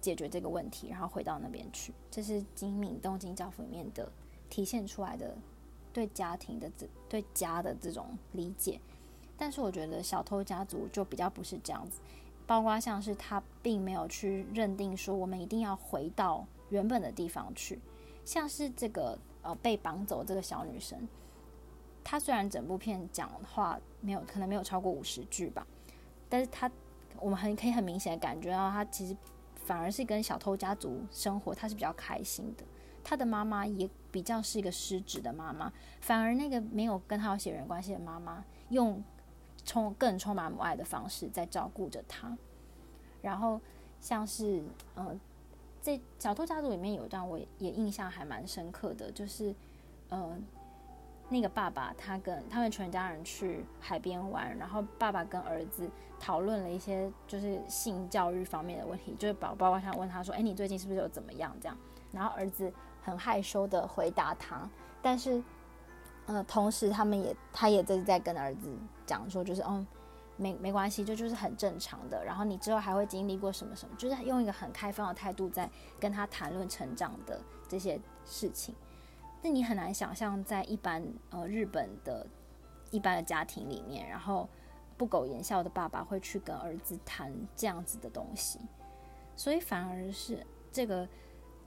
[0.00, 1.92] 解决这个问题，然后回到那边去。
[2.10, 4.10] 这是金敏东京教父里面的
[4.48, 5.36] 体现出来的
[5.92, 8.80] 对家庭的这对家的这种理解。
[9.36, 12.00] 但是我觉得小偷家族就比较不是这样子。
[12.44, 17.78] 包括像是他并没有去认定说我们一定要回到原本的地方去，
[18.24, 21.08] 像是这个呃被绑走这个小女生，
[22.02, 25.64] 她虽然整部片讲话没有可能没有超过五十句吧，
[26.28, 26.70] 但是她
[27.22, 29.16] 我们很可以很明显的感觉到他其实
[29.64, 32.64] 反而是跟小偷家族生活，他是比较开心的。
[33.02, 39.02] 他的妈妈也比较是一个失职的妈妈，反而那个没有跟他有血缘关系的妈妈用。
[39.64, 42.36] 充更充满母爱的方式在照顾着他，
[43.20, 43.60] 然后
[44.00, 44.60] 像是
[44.96, 45.16] 呃，
[45.80, 49.54] 这小偷家族里面有一段我也印象还蛮深刻的，就是
[50.08, 50.36] 呃，
[51.32, 55.90] 那个爸爸他跟他们全家人去海边玩，然后爸爸跟儿子
[56.20, 61.76] 讨论了一些就是性教育方面的问题，就是宝宝想问他说：“哎，你最近是不是有怎么样？”这样，
[62.12, 64.68] 然后儿子很害羞的回答他，
[65.00, 65.42] 但是。
[66.24, 68.72] 呃，同时他们也，他也在在跟儿子
[69.04, 69.84] 讲说，就是嗯，
[70.36, 72.24] 没没关系，就就是很正常的。
[72.24, 75.68] 然后你之后还会经历过什么什么，就是用一个很开放的态度在
[75.98, 78.72] 跟他谈论成长的这些事情。
[79.42, 82.26] 那你很难想象，在一般呃日本的
[82.90, 84.48] 一般的家庭里面，然后
[84.96, 88.58] 不苟言笑的爸爸会去跟儿子谈这样子的东西，
[89.36, 91.08] 所以反而是这个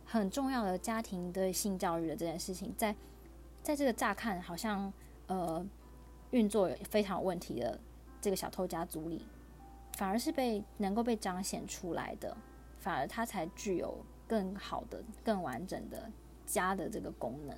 [0.06, 2.96] 很重要的家庭对性教育的这件事情，在。
[3.64, 4.94] 在这个乍看好像
[5.26, 5.66] 呃
[6.30, 7.80] 运作非常有问题的
[8.22, 9.26] 这个小偷家族里，
[9.98, 12.38] 反而是被能够被彰显出来的，
[12.78, 16.12] 反而它才具有更好的、更完整的
[16.46, 17.56] 家的这个功能。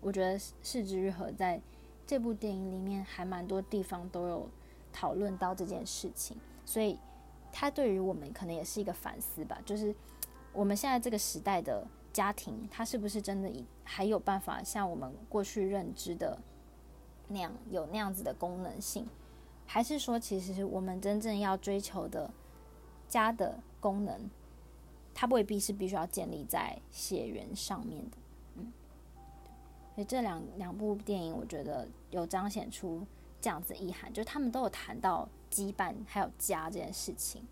[0.00, 1.60] 我觉得是枝裕和在
[2.06, 4.48] 这部电影里面还蛮多地方都有
[4.92, 6.98] 讨论到这件事情，所以
[7.52, 9.94] 它对于我们可能也是一个反思吧，就是
[10.52, 11.86] 我们现在这个时代的。
[12.12, 13.50] 家庭，它是不是真的
[13.84, 16.38] 还有办法像我们过去认知的
[17.28, 19.08] 那样有那样子的功能性？
[19.64, 22.30] 还是说，其实我们真正要追求的
[23.08, 24.28] 家的功能，
[25.14, 28.16] 它未必是必须要建立在血缘上面的？
[28.56, 28.72] 嗯，
[29.94, 33.06] 所以这两两部电影，我觉得有彰显出
[33.40, 37.42] 这样子意涵，就是他们都有谈到羁绊还有家这件事情，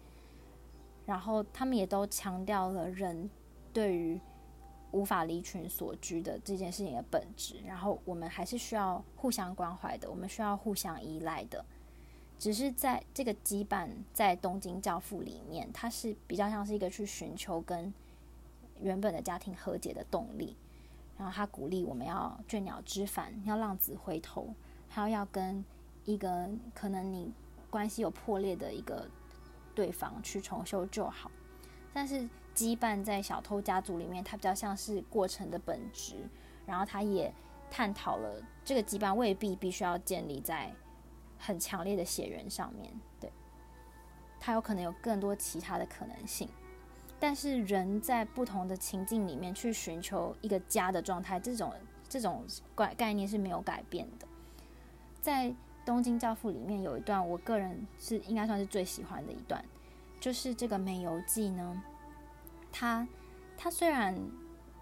[1.07, 3.29] 然后他们也都强调了人
[3.73, 4.21] 对于
[4.93, 11.65] 无法离群所居的这件事情的本质，然后我们还是需要互相关怀的，我们需要互相依赖的。
[12.41, 17.93] 只是在这个羁绊，在东京教父里面，它是比较像是一个去寻求跟
[18.81, 20.57] 原本的家庭和解的动力。
[21.19, 24.55] 然后他鼓励我们要倦鸟知返，要浪子回头，
[24.89, 25.63] 还要要跟
[26.07, 27.31] 一个可能你
[27.69, 29.07] 关系有破裂的一个
[29.75, 31.31] 对方去重修旧好。
[31.93, 36.15] 但是羁绊在小偷家族里面，它比较像是过程的本质，
[36.65, 37.31] 然后他也
[37.71, 40.73] 探讨了这个羁绊未必必须要建立在
[41.41, 43.33] 很强烈的血缘上面，对，
[44.39, 46.47] 他有可能有更多其他的可能性。
[47.19, 51.73] 但是人在不同的情境里面去寻求一个家的状态，这种
[52.09, 52.45] 这种
[52.77, 54.29] 概概念是没有改变的。
[55.21, 55.47] 在
[55.85, 59.63] 《东京教父》里面有一段，我个人是应该算是最喜欢的一段，
[60.21, 61.83] 就是这个美由纪呢，
[62.73, 63.07] 他
[63.57, 64.15] 他虽然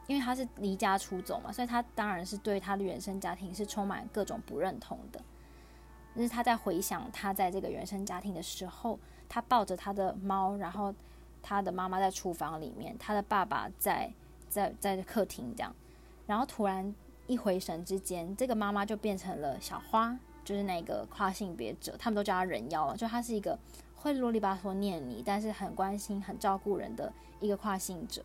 [0.06, 5.20] 因为他是离家出走嘛，所以他当然是对他的原生家庭是充满各种不认同的。
[6.18, 10.94] 就是他在回想他在这个原生家庭的时候，他抱着他的猫，然后。
[11.40, 14.12] 他的妈妈在厨房里面，他的爸爸在
[14.50, 15.72] 在在客厅这样，
[16.26, 16.92] 然后突然
[17.28, 23.56] 一回神之间，这个妈妈就变成了小花，就是那个跨性别者，他们都叫他人妖，就他是一个
[23.94, 28.22] 会啰里吧嗦念你，但是很关心、很照顾人的一个跨性者。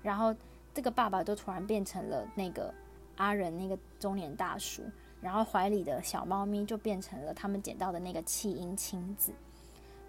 [0.00, 0.34] 然后
[0.72, 2.72] 这个爸爸就突然变成了那个
[3.16, 4.84] 阿仁那个中年大叔，
[5.22, 9.32] 然后怀里的小猫咪就变成了他们捡到的那个弃婴亲子，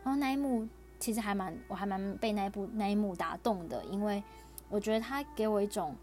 [0.03, 0.67] 然后那一幕。
[0.99, 4.23] 其实还蛮，我还蛮被那一部那一幕打动的，因为
[4.69, 5.93] 我觉得他给我一种，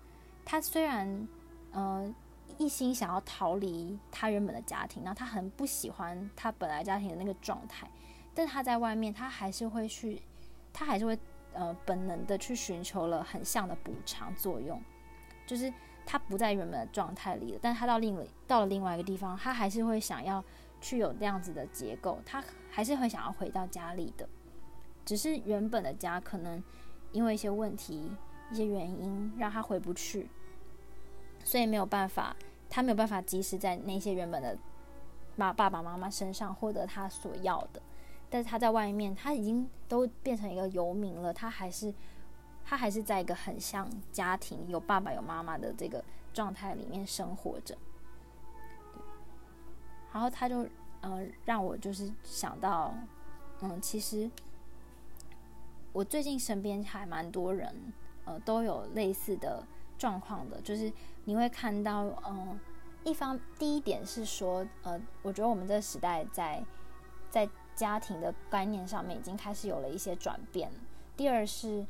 [0.45, 1.27] 他虽然
[1.73, 2.15] 呃
[2.59, 7.91] 一心想要逃离他原本的家庭，然后他很不喜欢他本来家庭的那个状态，
[8.35, 10.21] 但是他在外面，他还是会去，
[10.71, 11.19] 他还是会
[11.55, 14.79] 呃本能的去寻求了很像的补偿作用，
[15.47, 15.73] 就是
[16.11, 20.45] 他不在原本的状态里了，但他到另到了另外一个地方，他还是会想要
[20.81, 24.29] 去有这样子的结构，他还是会想要回到家里的。
[25.05, 26.61] 只是原本的家可能
[27.13, 28.11] 因为一些问题、
[28.51, 30.29] 一些原因让他回不去，
[31.45, 32.35] 所以没有办法，
[32.69, 34.59] 他没有办法及时在那些原本的
[35.37, 37.81] 妈爸爸妈妈身上获得他所要的。
[38.29, 41.95] 但是他在外面，他已经都变成一个游民了，他还是
[42.65, 47.77] 他还是在一个很像家庭有爸爸有妈妈的这个状态里面生活着。
[50.13, 50.69] 然后他就
[51.01, 52.95] 呃让我就是想到，
[53.61, 54.31] 嗯，其实。
[55.93, 57.93] 我最近身边还蛮多人，
[58.25, 59.67] 呃，都有类似的
[59.99, 60.93] 状况的，就是
[61.25, 62.57] 你会看到，嗯、
[63.03, 66.65] 一方第一点是说，呃，我觉得我们这个时代在
[67.29, 70.71] 在家庭的概念上面已经开始有了一些转变。
[71.17, 71.85] 第二是，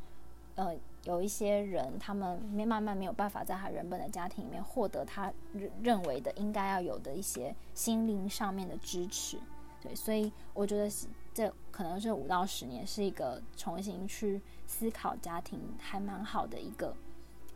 [0.61, 9.39] 呃，有一些人他们没慢慢没有办法在他原本的家庭里面获得他认认为的应该要有的一些心灵上面的支持。
[9.81, 11.07] 对，所以我觉得是。
[11.33, 16.93] 这可能是五到十年，是一个重新去思考家庭还蛮好的一个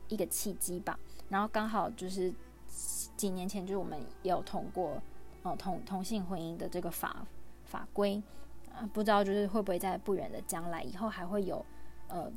[0.09, 0.97] 一个契机吧。
[1.29, 2.33] 然后刚好就是
[3.17, 5.03] 几年前，就是我们有通过
[5.43, 7.27] 呃同同性婚姻的这个法
[7.65, 8.23] 法规
[8.73, 11.63] 啊，不知道就是会不会在不远的将来以后还会有
[12.07, 12.31] 呃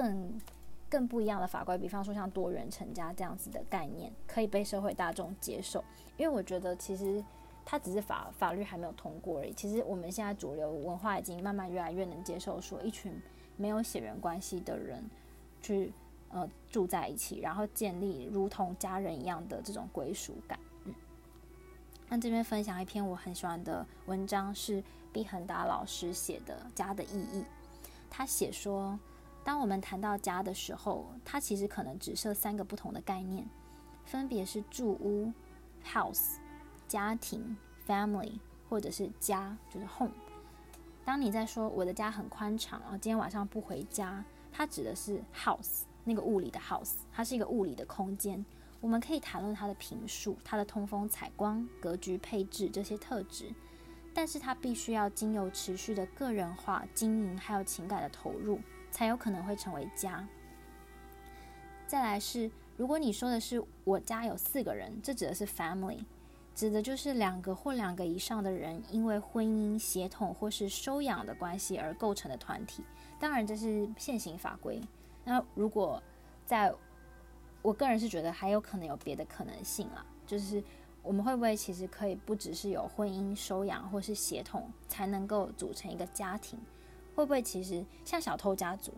[0.00, 0.40] 更
[0.88, 5.84] 更不一样的法规，比方说像多元成家这样子的概念可以被社会大众接受。
[6.16, 7.24] 因为我觉得其实。
[7.70, 9.52] 它只是法法律还没有通过而已。
[9.52, 13.12] 其实我们现在主流文化已经慢慢越来越能接受，说一群
[13.58, 15.04] 没有血缘关系的人
[15.60, 15.92] 去
[16.30, 20.58] 呃住在一起，然后建立如同家人一样的这种归属感。
[20.86, 20.94] 嗯，
[22.08, 24.82] 那这边分享一篇我很喜欢的文章，是
[25.12, 27.42] 毕恒达老师写的《家的意义》。
[28.08, 28.98] 他写说，
[29.48, 33.48] 当我们谈到家的时候，它其实可能只设三个不同的概念，
[34.04, 35.32] 分别是住屋
[35.82, 36.36] （house）。
[36.86, 37.56] 家庭
[37.86, 40.12] （family） 或者是家，就是 home。
[41.02, 48.44] 当你在说我的家很宽敞，然后今天晚上不回家，它指的是 house，那个物理的 house，它是一个物理的空间。
[48.82, 53.50] 我们可以谈论它的坪数、它的通风采光、格局配置这些特质，
[54.12, 60.26] 但是它必须要经由持续的个人化经营，还有情感的投入，才有可能会成为家。
[61.86, 66.04] 再来是，如果你说的是我家有四个人，这指的是 family。
[66.54, 72.82] 指的就是两个或两个以上的人，因为婚姻、血统或是收养的关系而构成的团体。
[73.20, 74.80] 当然，这是现行法规。
[75.24, 76.02] 那如果
[76.44, 76.74] 在，
[77.62, 80.60] 我个人是觉得还有可能有别的可能性啦，就是
[81.00, 86.58] 我们会不会其实可以不只是有婚姻、收养或是血统才能够组成一个家庭？
[87.18, 88.92] 会不会其实像小偷家族，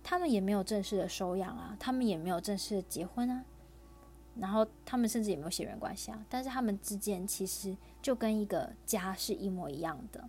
[0.00, 3.44] 他们也没有正式的收养啊，他们也没有正式的结婚啊？
[4.36, 10.22] 然后他们甚至也没有血缘关系啊，但是他们之间其实就跟一个家是一模一样的。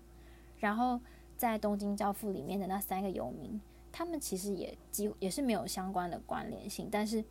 [0.57, 0.99] 然后
[1.37, 7.23] 在《东京教父》里面的那三个游民，他们其实也几乎也是没有相关的关联性，但是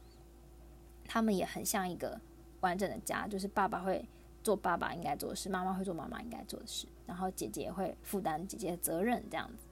[1.04, 2.20] 他们也很像一个
[2.60, 4.08] 完整的家，就是爸爸会
[4.44, 9.66] 做爸爸应该做的事，妈妈会做妈妈应该做的事，然后姐姐会负担姐姐的责任，这样子。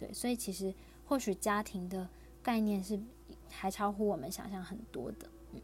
[0.00, 0.72] 对，所以其实
[1.04, 2.08] 或许家庭的
[2.42, 2.98] 概念是
[3.50, 5.28] 还超乎我们想象很多的。
[5.52, 5.60] 嗯，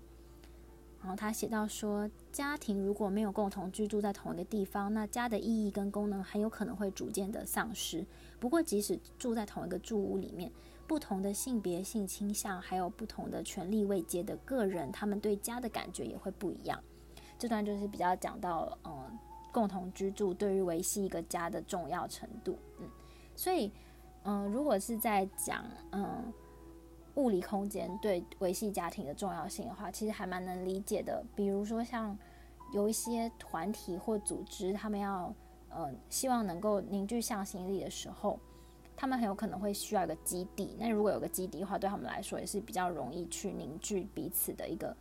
[1.01, 8.05] 然后他写到说，家庭如果没有共同居住在同一个地方，那家的意义跟功能很有可能会逐渐的丧失。
[8.39, 10.53] 不过，即使住在同一个住屋里面，
[10.87, 16.79] 不同的性别、性倾向，还有不同的权力位阶的个人，他们对家的感觉也会不一样。
[17.39, 19.19] 这段就是比较讲到，嗯，
[19.51, 22.87] 共同居住对于维系一个家的重要程度，嗯，
[23.35, 23.73] 所以，
[24.29, 26.33] 嗯，如果是在讲，嗯，
[27.15, 31.25] 物理空间对维系家庭的重要性的话，其实还蛮能理解的。
[31.37, 32.19] 比如说，像
[32.73, 35.33] 有一些团体或组织，他们要，
[35.71, 38.37] 嗯，希望能够凝聚向心力的时候，
[38.97, 40.77] 他们很有可能会需要一个基地。
[40.77, 44.95] 那如果有个基地的话，对他们来说也是比较容易去凝聚彼此的一个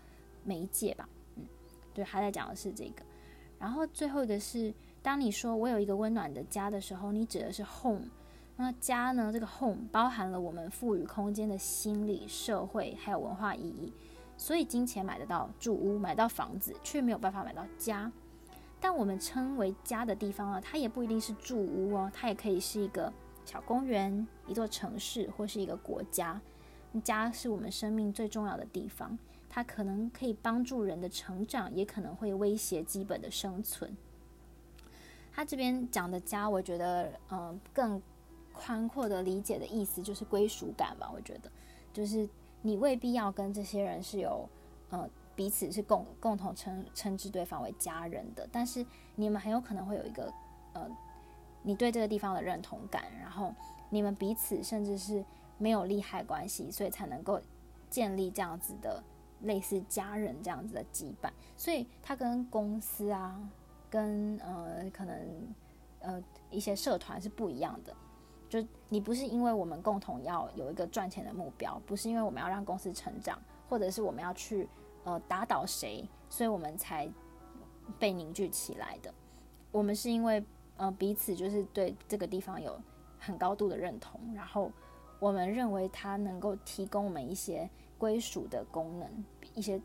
[0.43, 1.09] 媒介吧。
[1.37, 1.43] 嗯
[1.95, 3.01] 对，他在讲的是这个，
[3.57, 8.05] 然后最后的是，当你说我有一个温暖的家的时候，你指的是 home。
[8.57, 9.31] 那家呢？
[9.33, 13.91] 这个 home 包含了我们赋予空间的心理、社会还有文化意义。
[14.37, 18.11] 所以金钱买得到住屋，买到房子，却没有办法买到家。
[18.79, 23.11] 但我们称为家的地方呢，它也不一定是住屋哦，它也可以是一个
[23.45, 26.39] 小公园、一座城市或是一个国家。
[27.03, 29.17] 家是我们生命最重要的地方。
[29.49, 33.95] 它可能可以帮助人的成长，也可能会威胁基本的生存。
[35.31, 38.01] 他这边讲的家，我觉得，嗯、更
[38.57, 41.11] 宽阔的理解的意思就是归属感吧。
[41.13, 41.51] 我觉得，
[41.93, 42.27] 就是
[42.61, 44.47] 你未必要跟这些人是有，
[44.89, 50.33] 呃，彼此是共共同称称之对方为家人的，但是你们很有可能会有一个，
[50.73, 50.89] 呃，
[51.61, 53.53] 你对这个地方的认同感，然后
[53.89, 55.23] 你们彼此甚至是
[55.57, 57.39] 没有利害关系，所以才能够
[57.89, 59.03] 建立这样子的。
[59.41, 63.37] 类似家人这样子的羁绊，所以它跟公司啊，
[63.89, 65.53] 跟呃可能
[65.99, 67.93] 呃一些社团是不一样的。
[68.49, 74.67] 就你不是因为我们共同要有一个赚钱的目标，不是因为我们要让公司成长，或者是我们要去
[75.03, 77.11] 呃打倒谁，所以我们才
[77.97, 79.13] 被凝聚起来的。
[79.71, 80.43] 我们是因为
[80.77, 82.79] 呃彼此就是对这个地方有
[83.19, 84.71] 很高度的认同，然后
[85.19, 87.69] 我们认为它能够提供我们一些。
[87.97, 89.09] 归属的功能，
[89.53, 89.81] 一些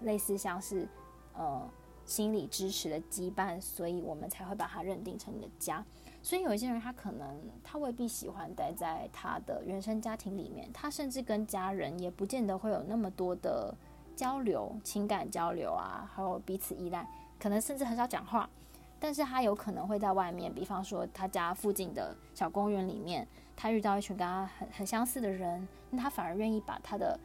[0.00, 0.86] 类似像是
[1.32, 1.66] 呃
[2.04, 5.82] 心理支持的羁绊，所以我们才会把它认定成你的家。
[6.26, 13.72] 所以有一些人，他可能他未必喜欢待在他的原生家庭里面，他甚至跟家人也不见得会有那么多的
[14.16, 17.08] 交流、情感交流啊，还有彼此依赖，
[17.38, 18.50] 可能甚至很少讲话。
[18.98, 27.16] 但是他有可能会在外面，比方说他家附近的小公园里面，他遇到一群跟他很很相似的人，那他反而愿意把他的。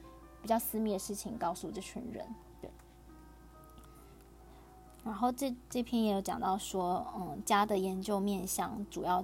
[0.43, 2.25] 比较私密的事情告诉这群人，
[5.03, 9.23] 然后这这篇也有讲到说，嗯，家的研究面向主要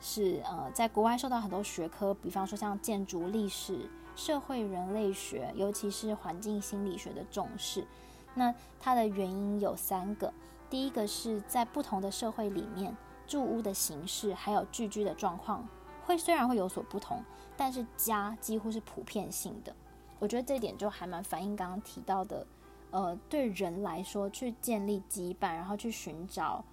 [0.00, 7.86] 是呃，在国外受到很多学科，比方说像建筑、历史、社会人类学，尤其是环境心理学的重视。
[8.34, 10.30] 那它的原因有三个，
[10.68, 12.94] 第一个是在不同的社会里面，
[13.26, 15.66] 住屋的形式还有聚居的状况
[16.04, 17.24] 会虽然会有所不同，
[17.56, 19.74] 但是家几乎是普遍性的。
[20.18, 22.46] 我觉得这点就还蛮反映刚刚提到的，
[22.90, 26.64] 呃，对人来说，去建立羁绊，然后去寻找，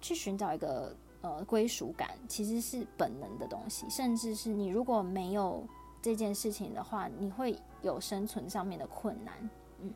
[0.00, 3.88] 去寻找一个呃归属感，其实是本能的东西。
[3.88, 5.64] 甚至是你如果没有
[6.02, 9.50] 这件事情的话，你会有生存上面的困难。
[9.80, 9.92] 嗯，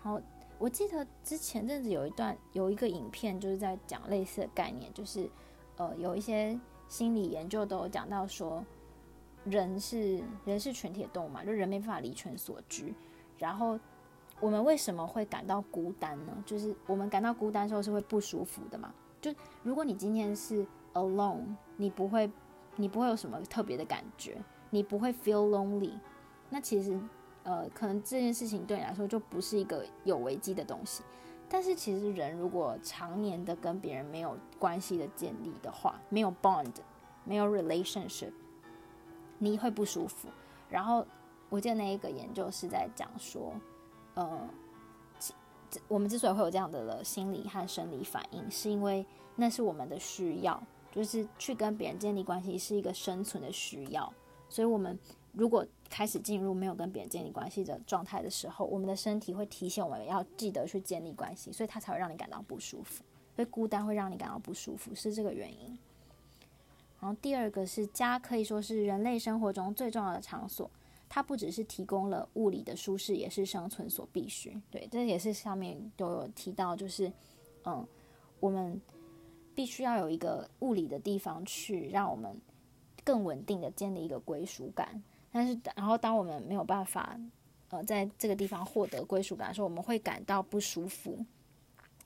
[0.00, 0.20] 好，
[0.58, 5.30] 我记得之前阵子有一段有一个影片，就是在讲类似的概念，就是
[5.76, 8.64] 呃有一些心理研究都有讲到说。
[9.44, 12.92] 人是人是群体动物嘛，就人没办法离群所居。
[13.38, 13.78] 然后
[14.40, 16.32] 我们为什么会感到孤单呢？
[16.46, 18.92] 就是我们感到孤单的时候是会不舒服的嘛。
[19.20, 21.44] 就如果你今天是 alone，
[21.76, 22.30] 你不会
[22.76, 25.92] 你不会有什么特别的感觉，你不会 feel lonely。
[26.50, 26.98] 那其实
[27.42, 31.02] 呃，可能这件事情对你来说就不是一个有危机的东西。
[31.48, 36.72] 但是其实人如果常年的跟别人没有关系的建立的话，没有 bond，
[37.24, 38.32] 没有 relationship。
[39.38, 40.28] 你会不舒服，
[40.68, 41.06] 然后
[41.48, 43.52] 我记得那一个研究是在讲说，
[44.18, 44.50] 呃，
[45.86, 49.06] 我们之所以会有这样的心理和生理反应，是因为
[49.36, 50.60] 那是我们的需要，
[50.90, 54.12] 就是去跟别人建立关系是一个生存的需要，
[54.48, 54.98] 所以我们
[55.32, 63.04] 如果开始进入没有跟别人建立关系的状态的时候，我们的身体会提醒我们要记得去建立关系，所以它才会让你感到不舒服，
[63.36, 65.78] 所以孤单会让你感到不舒服，是这个原因。
[66.98, 70.68] 然后第二个是家，可以说是人类生活中最重要的场所。
[71.08, 74.60] 它不只是提供了物理的舒适，也是生存所必须。
[74.70, 77.10] 对，这也是上面都有提到，就是
[77.64, 77.86] 嗯，
[78.40, 78.80] 我们
[79.54, 82.36] 必须要有一个物理的地方去让我们
[83.04, 85.02] 更稳定的建立一个归属感。
[85.30, 87.18] 但是，然后当我们没有办法
[87.70, 91.24] 呃在这个地方获得归属感的时候，我们会感到不舒服。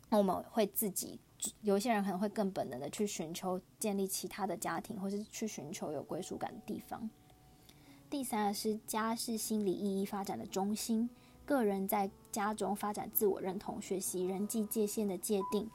[0.09, 1.19] 那我们会自己。
[1.63, 7.11] 有些人可能会更本能的去寻求建立其他的家庭，或是去寻求有归属感的地方。
[8.13, 11.09] 第三是家是心理意义发展的中心，
[11.47, 15.71] 个人在家中发展自我认同，学习人际界限的界定，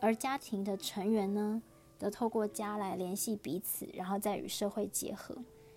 [0.00, 1.62] 而家庭的成员呢，
[1.96, 5.36] 则透过家来联系彼此，然后再与社会结合。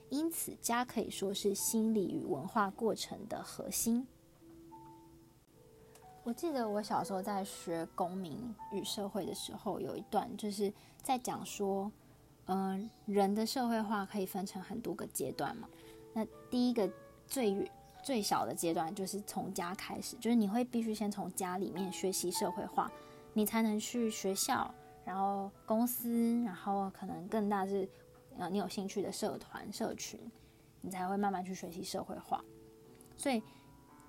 [0.09, 4.07] 因此，家可以说是心理与文化过程的核心。
[6.23, 8.35] 我记得我小时候在学公民
[8.71, 10.73] 与社会的时候，有一段就是
[11.03, 11.91] 在讲说，
[12.45, 15.69] 嗯、人的社会化可以分成很多个阶段嘛。
[16.13, 16.89] 那第一个
[17.27, 17.69] 最
[18.01, 22.91] 最小的阶段就是从家开始，就是你会必须先从家里面学习社会化，
[23.33, 27.89] 你才能去学校，然后公司，然后可能更大是，
[28.37, 30.19] 呃，你有兴趣的社团、社群，
[30.81, 32.43] 你才会慢慢去学习社会化。
[33.17, 33.41] 所以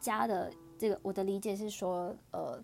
[0.00, 0.52] 家的。
[0.76, 2.62] 这个我的理解是说，呃，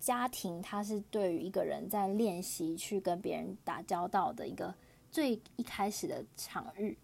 [0.00, 4.74] 家庭它是对于一个人在练习去跟别人打交道的一个
[5.08, 6.98] 最一开始的场域，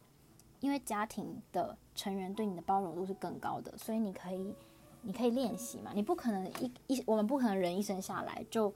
[0.64, 4.54] 因为家庭的成员对你的包容度是更高的，所以你可以
[5.02, 8.72] 你可以练习嘛，你不可能一一我们不可能人一生下来就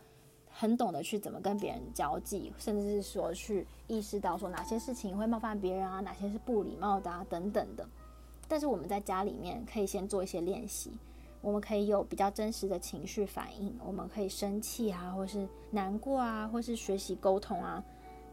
[0.50, 7.88] 很懂得去怎么跟别人交际，甚至是说去意识到说哪些事情会冒犯别人啊，哪些是不礼貌的啊等等的，
[8.46, 10.92] 但是我们在家里面可以先做一些练习。
[11.40, 17.82] 我们可以有比较真实的情绪反应，我们可以生气啊，或是难过啊，或是学习沟通啊。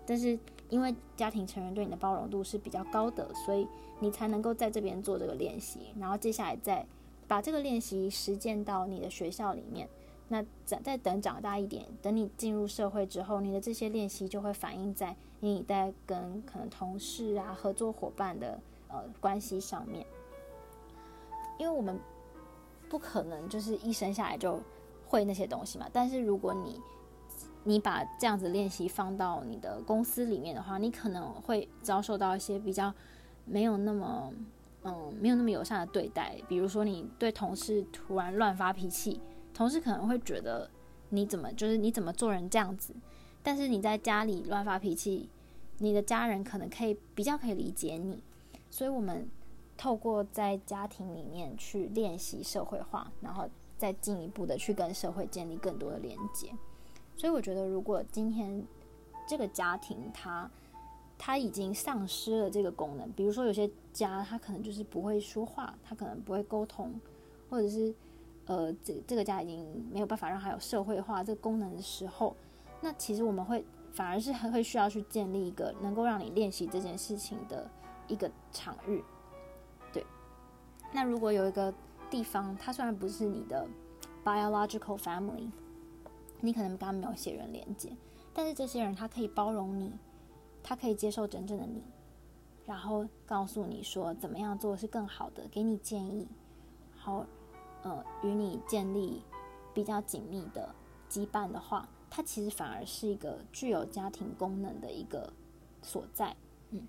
[0.07, 0.37] 但是
[0.69, 3.67] 因为家庭成员对你的包容度是比较高的，所以
[3.99, 6.85] 你才能够在这边做这个练习，然后接下来再
[7.27, 9.87] 把这个练习实践到你的学校里面。
[10.27, 20.05] 那再再等长大一点，等你进入社会之后，你的这些练习就会反映在你在跟可能同事啊、合作伙伴的呃关系上面，
[21.59, 21.99] 因为我们。
[22.87, 24.61] 不可能就是一生下来就
[25.07, 25.89] 会那些东西嘛。
[25.91, 26.79] 但是如果你
[27.65, 32.91] 你把这样子练习放到你的公司里面的话，你可能会遭受到一些比较
[33.43, 34.31] 没有那么
[34.83, 36.35] 嗯没有那么友善的对待。
[36.47, 39.21] 比如说你对同事突然乱发脾气，
[39.53, 40.69] 同事可能会觉得
[41.09, 42.95] 你怎么就是你怎么做人这样子。
[43.43, 45.29] 但是你在家里乱发脾气，
[45.79, 48.23] 你的家人可能可以比较可以理解你。
[48.69, 49.29] 所以我们。
[49.77, 53.45] 透过在家庭里面去练习社会化，然后
[53.77, 56.49] 再进一步的去跟社会建立更多的连接。
[57.15, 58.65] 所以我觉得，如果今天
[59.27, 60.49] 这个家庭它
[61.17, 66.93] 它已经丧失了这个功能，比如说有些家他可能就是不会说话，他可能不会沟通，
[67.49, 67.93] 或者是
[68.45, 72.35] 呃这这个家已经没有办法让他有社会化这个功能的时候，
[72.81, 73.63] 那其实我们会
[73.93, 77.69] 反而是会需要去建立一个能够让你练习这件事情的
[78.09, 79.01] 一个场域。
[79.93, 80.05] 对
[80.91, 81.73] 那如果有一个
[82.09, 83.65] 地方，它虽然不是你的
[84.23, 85.49] biological family，
[86.41, 87.95] 你可能跟他没有血缘连接，
[88.33, 89.91] 但是这些人他可以包容你，
[90.63, 91.81] 他可以接受真正的你，
[92.65, 96.27] 然后告诉你说怎么样做是更好的，给你建议，
[96.95, 97.25] 好，
[97.83, 99.21] 呃，与你建立
[99.73, 100.73] 比较紧密的
[101.09, 105.31] 羁绊的话，它其实反而是一个具有家庭功能的一个
[105.81, 106.35] 所在，
[106.71, 106.87] 嗯，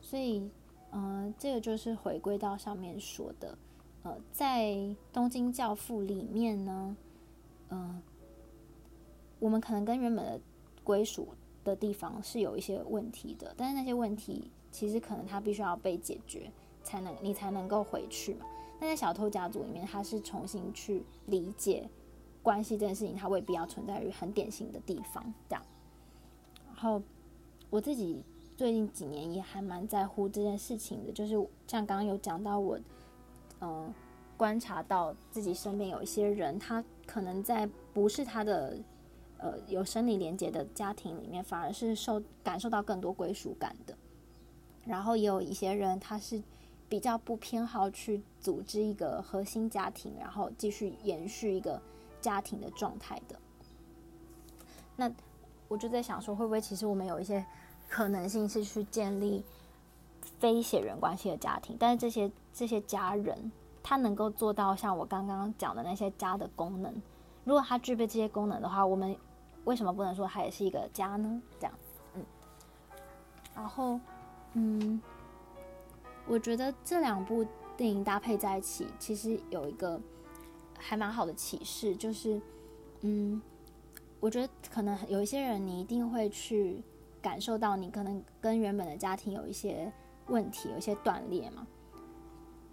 [0.00, 0.50] 所以。
[0.90, 3.58] 呃，这个就是回归到上面说的，
[4.04, 4.74] 呃，在
[5.12, 6.96] 东京教父里面呢，
[7.70, 8.00] 嗯、
[9.38, 10.40] 我们可能跟原本的
[10.84, 11.28] 归属
[11.64, 16.50] 的地方是有一些问题的，但是那些问题其实可能它必须要被解决，
[16.82, 18.46] 才能你才能够回去嘛。
[18.80, 21.88] 那在小偷家族里面，他是重新去理解
[22.42, 25.62] 关系这件事情，它未必要存在于很典型的地方，这样。
[26.66, 27.02] 然后
[27.70, 28.22] 我自己。
[28.58, 31.34] 最近几年也还蛮在乎这件事情的，就是
[31.68, 32.76] 像刚刚有讲到我，
[33.60, 33.94] 嗯、
[34.36, 38.76] 观察到自己身边有一些人，他可能在不是他的
[39.38, 43.96] 呃有生理连接的家庭里面，反而是受感受到更多归属感的。
[44.84, 46.40] 然后也有一些人，他是
[46.88, 51.82] 比较不偏好去组织一个核心家庭，然后继续延续一个
[52.20, 53.40] 家庭的状态的。
[54.94, 55.10] 那
[55.66, 57.44] 我就在想说，会不会其实我们有一些。
[57.90, 59.42] 可能性是去建立
[60.38, 63.50] 非血缘关系的家庭，但是这些这些家人，
[63.88, 66.92] 他能够做到像我刚刚讲的那些家的功能。
[67.44, 69.16] 如果他具备这些功能的话，我们
[69.64, 71.40] 为什么不能说他也是一个家呢？
[71.58, 71.72] 这样，
[72.12, 72.22] 嗯。
[73.56, 73.98] 然后，
[74.52, 75.00] 嗯，
[76.26, 77.46] 我觉得这两部
[77.78, 79.98] 电影搭配在一起，其实有一个
[80.78, 82.38] 还蛮好的启示，就是，
[83.00, 83.40] 嗯，
[84.20, 86.82] 我觉得可能有一些人，你一定会去
[87.22, 89.90] 感受到，你可能跟原本的家庭有一些
[90.26, 91.66] 问题，有一些断裂嘛。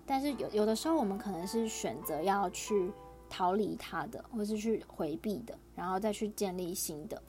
[0.06, 2.92] 但是有有的时候，我们可能是选择要去
[3.30, 7.22] 逃离他的，或是去回避的，然后再去建立新的。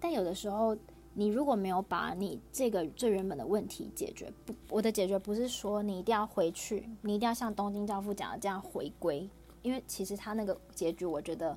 [0.00, 0.76] 但有的时候，
[1.14, 9.30] 你如果没有把你这个最原本的问题解决，不，我的解决不是说你一定要回去，你一定要像东京教父讲的这样回归，
[9.62, 11.56] 因为其实他那个结局我觉得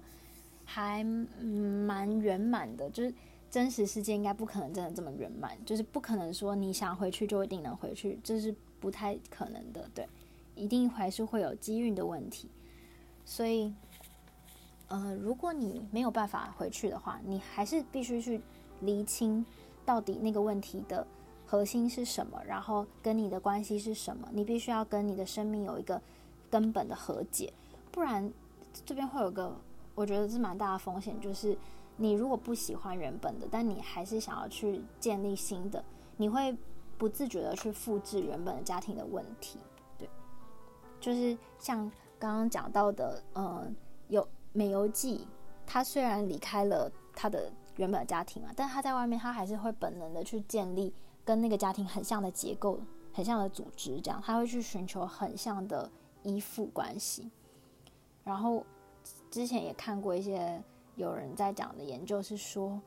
[0.64, 3.12] 还蛮圆满的，就是
[3.50, 10.08] 真实世界应该不可能真的这么圆满，就是不可能说你想回去就一定能回去，这是不太可能的，对。
[10.58, 12.50] 一定还是会有机运的问题，
[13.24, 13.74] 所以，
[14.88, 18.42] 呃，如果你没有办法回去的话，你还是必须去
[18.82, 19.46] 厘清
[19.86, 21.06] 到底那个问题的
[21.46, 24.28] 核心是什么，然后跟你的关系是什么。
[24.34, 26.02] 你必须要跟你的生命有一个
[26.50, 27.54] 根本的和解，
[27.92, 28.32] 不然
[28.86, 29.56] 这边会有个
[29.96, 31.58] 我觉得是蛮大的风险，就是
[31.96, 35.84] 你如果不喜欢原本的，但你还是想要去建立新的，
[36.18, 36.56] 你会
[36.98, 39.60] 不自觉的去复制原本的家庭的问题。
[41.00, 41.90] 就是像
[42.20, 43.68] 刚刚讲到的，呃，
[44.08, 45.28] 有美由纪，
[45.66, 50.94] 他虽然离开了他的原本的家庭嘛，但他在外面，他还是会本能的去建立
[51.24, 52.80] 跟那个家庭很像的结构、
[53.14, 55.90] 很像的组织，这样他会去寻求很像的
[56.24, 57.30] 依附关系。
[58.24, 58.66] 然后
[59.30, 60.62] 之前也看过一些
[60.96, 62.82] 有人在讲的研究，是说，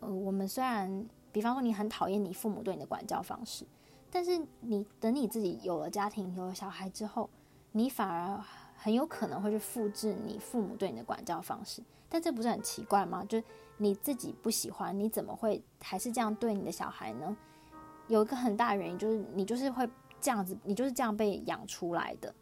[0.00, 3.66] 呃，我们虽然，比方说你很讨厌你父母对你的管教方式，
[4.10, 7.28] 但是你等你自己有了家庭、有了小孩之后，
[7.72, 8.42] 你反而
[8.76, 13.24] 很有可能会去复制你父母对你的管教方式，但这不是很奇怪吗？
[13.28, 13.42] 就
[13.76, 17.36] 你自己不喜欢，你怎么会还是这样对你的小孩呢？
[18.08, 19.88] 有一个很大的原因就是你就是会
[20.20, 22.34] 这样子，你就是这样被养出来的，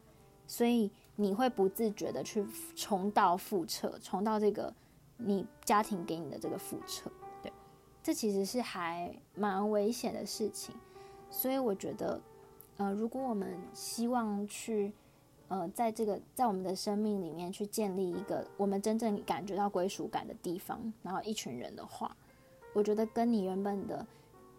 [0.47, 2.47] 所以你会不自觉的去
[2.77, 4.73] 重蹈覆辙，重蹈这个
[5.17, 7.11] 你家庭给你的这个覆辙。
[7.43, 7.53] 对，
[8.03, 10.75] 这其实是还蛮危险的事情，
[11.31, 12.21] 所以我觉得，
[12.77, 14.93] 呃，如果我们希望去
[15.49, 22.17] 呃，在这个在我们的生命里面去建立一个我们真正感觉到归属感的地方，然后一群人的话，
[22.73, 24.05] 我觉得跟你原本的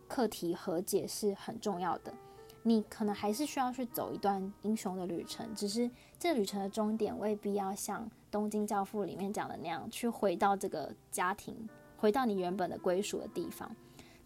[0.08, 2.14] 课题和解是很重要的。
[2.64, 11.56] 你可能还是需要去走一段英雄的旅程，只是这旅程的终点未必要像《东京教父》里面讲的那样，去回到这个家庭，
[11.98, 13.74] 回到你原本的归属的地方。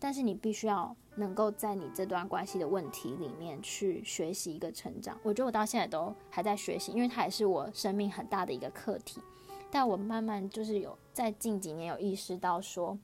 [0.03, 5.15] 但是你必须要能够在你这段关系的问题里面去学习一个成长。
[5.21, 9.21] 我觉得我到现在都还在学习，因为它也是我生命很大的一个课题。
[9.69, 12.97] 但我慢慢就是有在近几年有意识到说，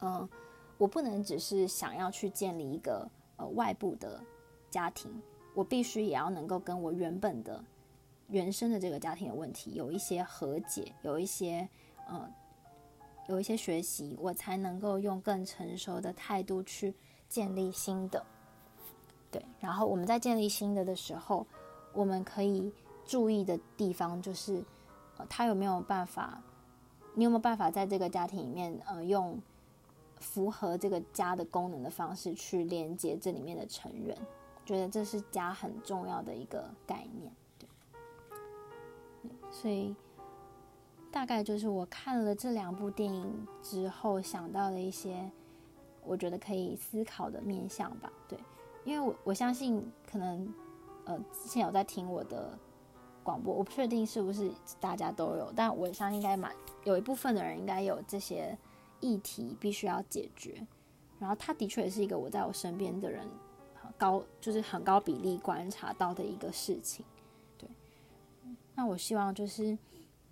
[0.00, 0.26] 嗯、
[0.78, 4.18] 我不能只是想要去建立一个呃外部的
[4.70, 5.20] 家庭，
[5.52, 7.62] 我必须也要能够跟我原本的
[8.28, 11.68] 原生的这个家庭的问题有一些和解，有一些
[12.10, 12.32] 嗯。
[13.30, 16.92] 有一些学习，我才能够用更成熟的态度去
[17.28, 18.26] 建立新的。
[19.30, 21.46] 对，然后我们在建立新的的时候，
[21.92, 22.72] 我们可以
[23.06, 24.64] 注意的地方就是，
[25.16, 26.42] 呃，他有没有办法，
[27.14, 29.40] 你有没有办法在这个家庭里面，呃，用
[30.18, 34.18] 符合这个家的功能的方式去连接这里面的成员？
[34.66, 37.32] 觉得这是家很重要的一个概念。
[37.60, 37.68] 对，
[39.52, 39.94] 所以。
[41.12, 45.28] 大概就是我看了这两部电影之后想到的一些，
[46.04, 48.12] 我觉得可以思考的面向吧。
[48.28, 48.38] 对，
[48.84, 50.54] 因为我我相信可能，
[51.04, 52.56] 呃，之前有在听我的
[53.24, 56.54] 广播，我不确定是不是大家都有，但我相信应该蛮
[56.84, 58.56] 有一部分的人应该有这些
[59.00, 60.64] 议题必须要解决。
[61.18, 63.26] 然后他的确也是一个我在我身边的人
[63.98, 67.04] 高就是很高比例观察到的一个事情。
[67.58, 67.68] 对，
[68.76, 69.76] 那我希望就是。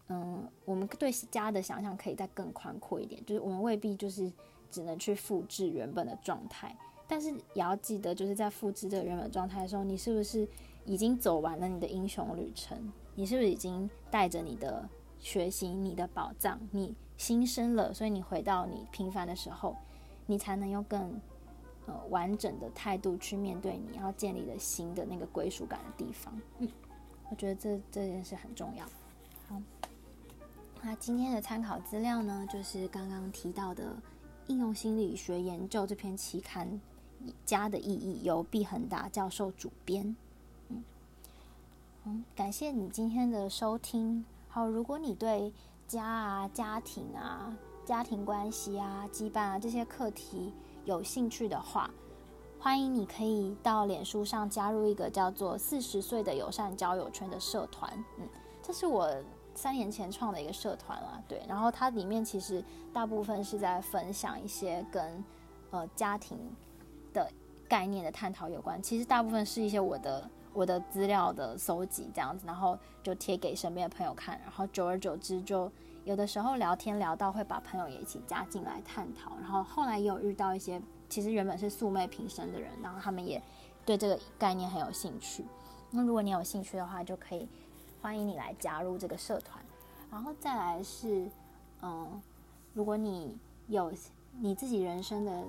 [0.09, 4.32] 嗯，我们对家的想象可以再更宽阔一点，就是我们未必就是
[4.70, 6.74] 只能去复制原本的状态，
[7.06, 10.48] 但是也要记得，就是在复制这个原本状态的时候，你是不是
[10.86, 12.90] 已经走完了你的英雄旅程？
[13.14, 14.88] 你是不是已经带着你的
[15.18, 19.76] 学习、你的宝藏，你新生了，所以你回到你平凡的时候，
[20.24, 21.20] 你才能用更
[21.86, 26.40] 呃完整的态度去面对你要建立的新的那个归属感的地方。
[26.61, 26.68] 嗯，
[27.28, 28.86] 我觉得这这件事很重要。
[30.82, 33.84] 那今天的参考资料呢，就是刚刚提到的
[34.46, 36.80] 《应用心理学研究》这篇期刊
[37.44, 40.16] 《家的意义》，由毕恒达教授主编。
[42.04, 44.24] 嗯，感谢你今天的收听。
[44.48, 45.52] 好，如果你对
[45.86, 47.54] 家啊、家庭啊、
[47.84, 50.54] 家庭关系啊、羁绊啊这些课题
[50.86, 51.90] 有兴趣的话，
[52.58, 57.92] 欢迎你可以到脸书上加入一个叫做“四十岁的友善交友圈”的社团。
[58.18, 58.26] 嗯，
[58.62, 59.12] 这是我
[59.59, 61.20] 三年前创的一个社团啦。
[61.26, 65.24] 对，然后它里面其实大部分是在分享一些跟
[65.70, 66.38] 呃家庭
[67.12, 67.28] 的
[67.68, 68.80] 概念的探讨有关。
[68.80, 74.40] 其实大部分是一些我的我的资料的搜集这样子，然后就贴给身边的朋友看。
[74.42, 75.70] 然后久而久之，就
[76.04, 79.32] 有的时候聊天聊到会把朋友也一起加进来探讨。
[79.40, 80.80] 然后后来也有遇到一些。
[81.11, 83.42] 其实原本是素昧平生的人，然后他们也
[83.86, 85.42] 对这个概念很有兴趣。
[85.90, 87.48] 那如果你有兴趣的话，就可以
[88.01, 89.64] 欢迎你来加入这个社团。
[90.11, 91.28] 然后再来是，
[91.82, 92.20] 嗯，
[92.74, 93.36] 如果你
[93.66, 93.92] 有
[94.38, 95.44] 你自己人生的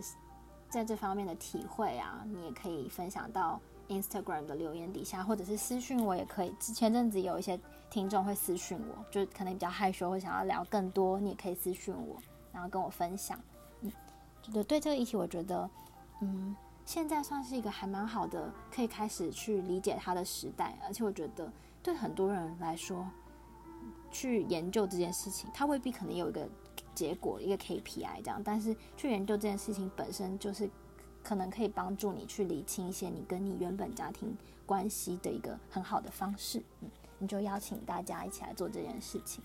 [0.69, 6.53] 在这方面的体会啊，你也可以分享到 Instagram 的留言底下，或者是私讯我也可以。
[6.59, 12.17] 前阵子有一些听众会私讯我，就可能比较害羞，会想要聊更多，你也可以私讯我，
[12.51, 13.39] 然后跟我分享。
[13.81, 13.91] 嗯
[14.51, 15.69] 对对，这个议题，我觉得，
[16.21, 20.75] 嗯，现在算是一个还蛮好的，可以开始去理解它的时代。
[20.87, 23.07] 而且我觉得，对很多人来说，
[24.11, 26.47] 去研究这件事情，它未必可能有一个
[26.93, 28.41] 结果，一个 KPI 这样。
[28.43, 30.69] 但是去研究这件事情本身，就是
[31.23, 36.61] 可能可以帮助你去理清一些你跟你原本家庭关系的一个很好的方式。
[36.81, 39.43] 嗯，你就邀请大家一起来做这件事情。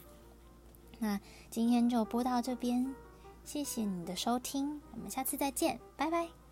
[0.98, 1.20] 那
[1.50, 2.94] 今天就播到这边。
[3.44, 6.43] 谢谢你的收听，我们下次再见，拜拜。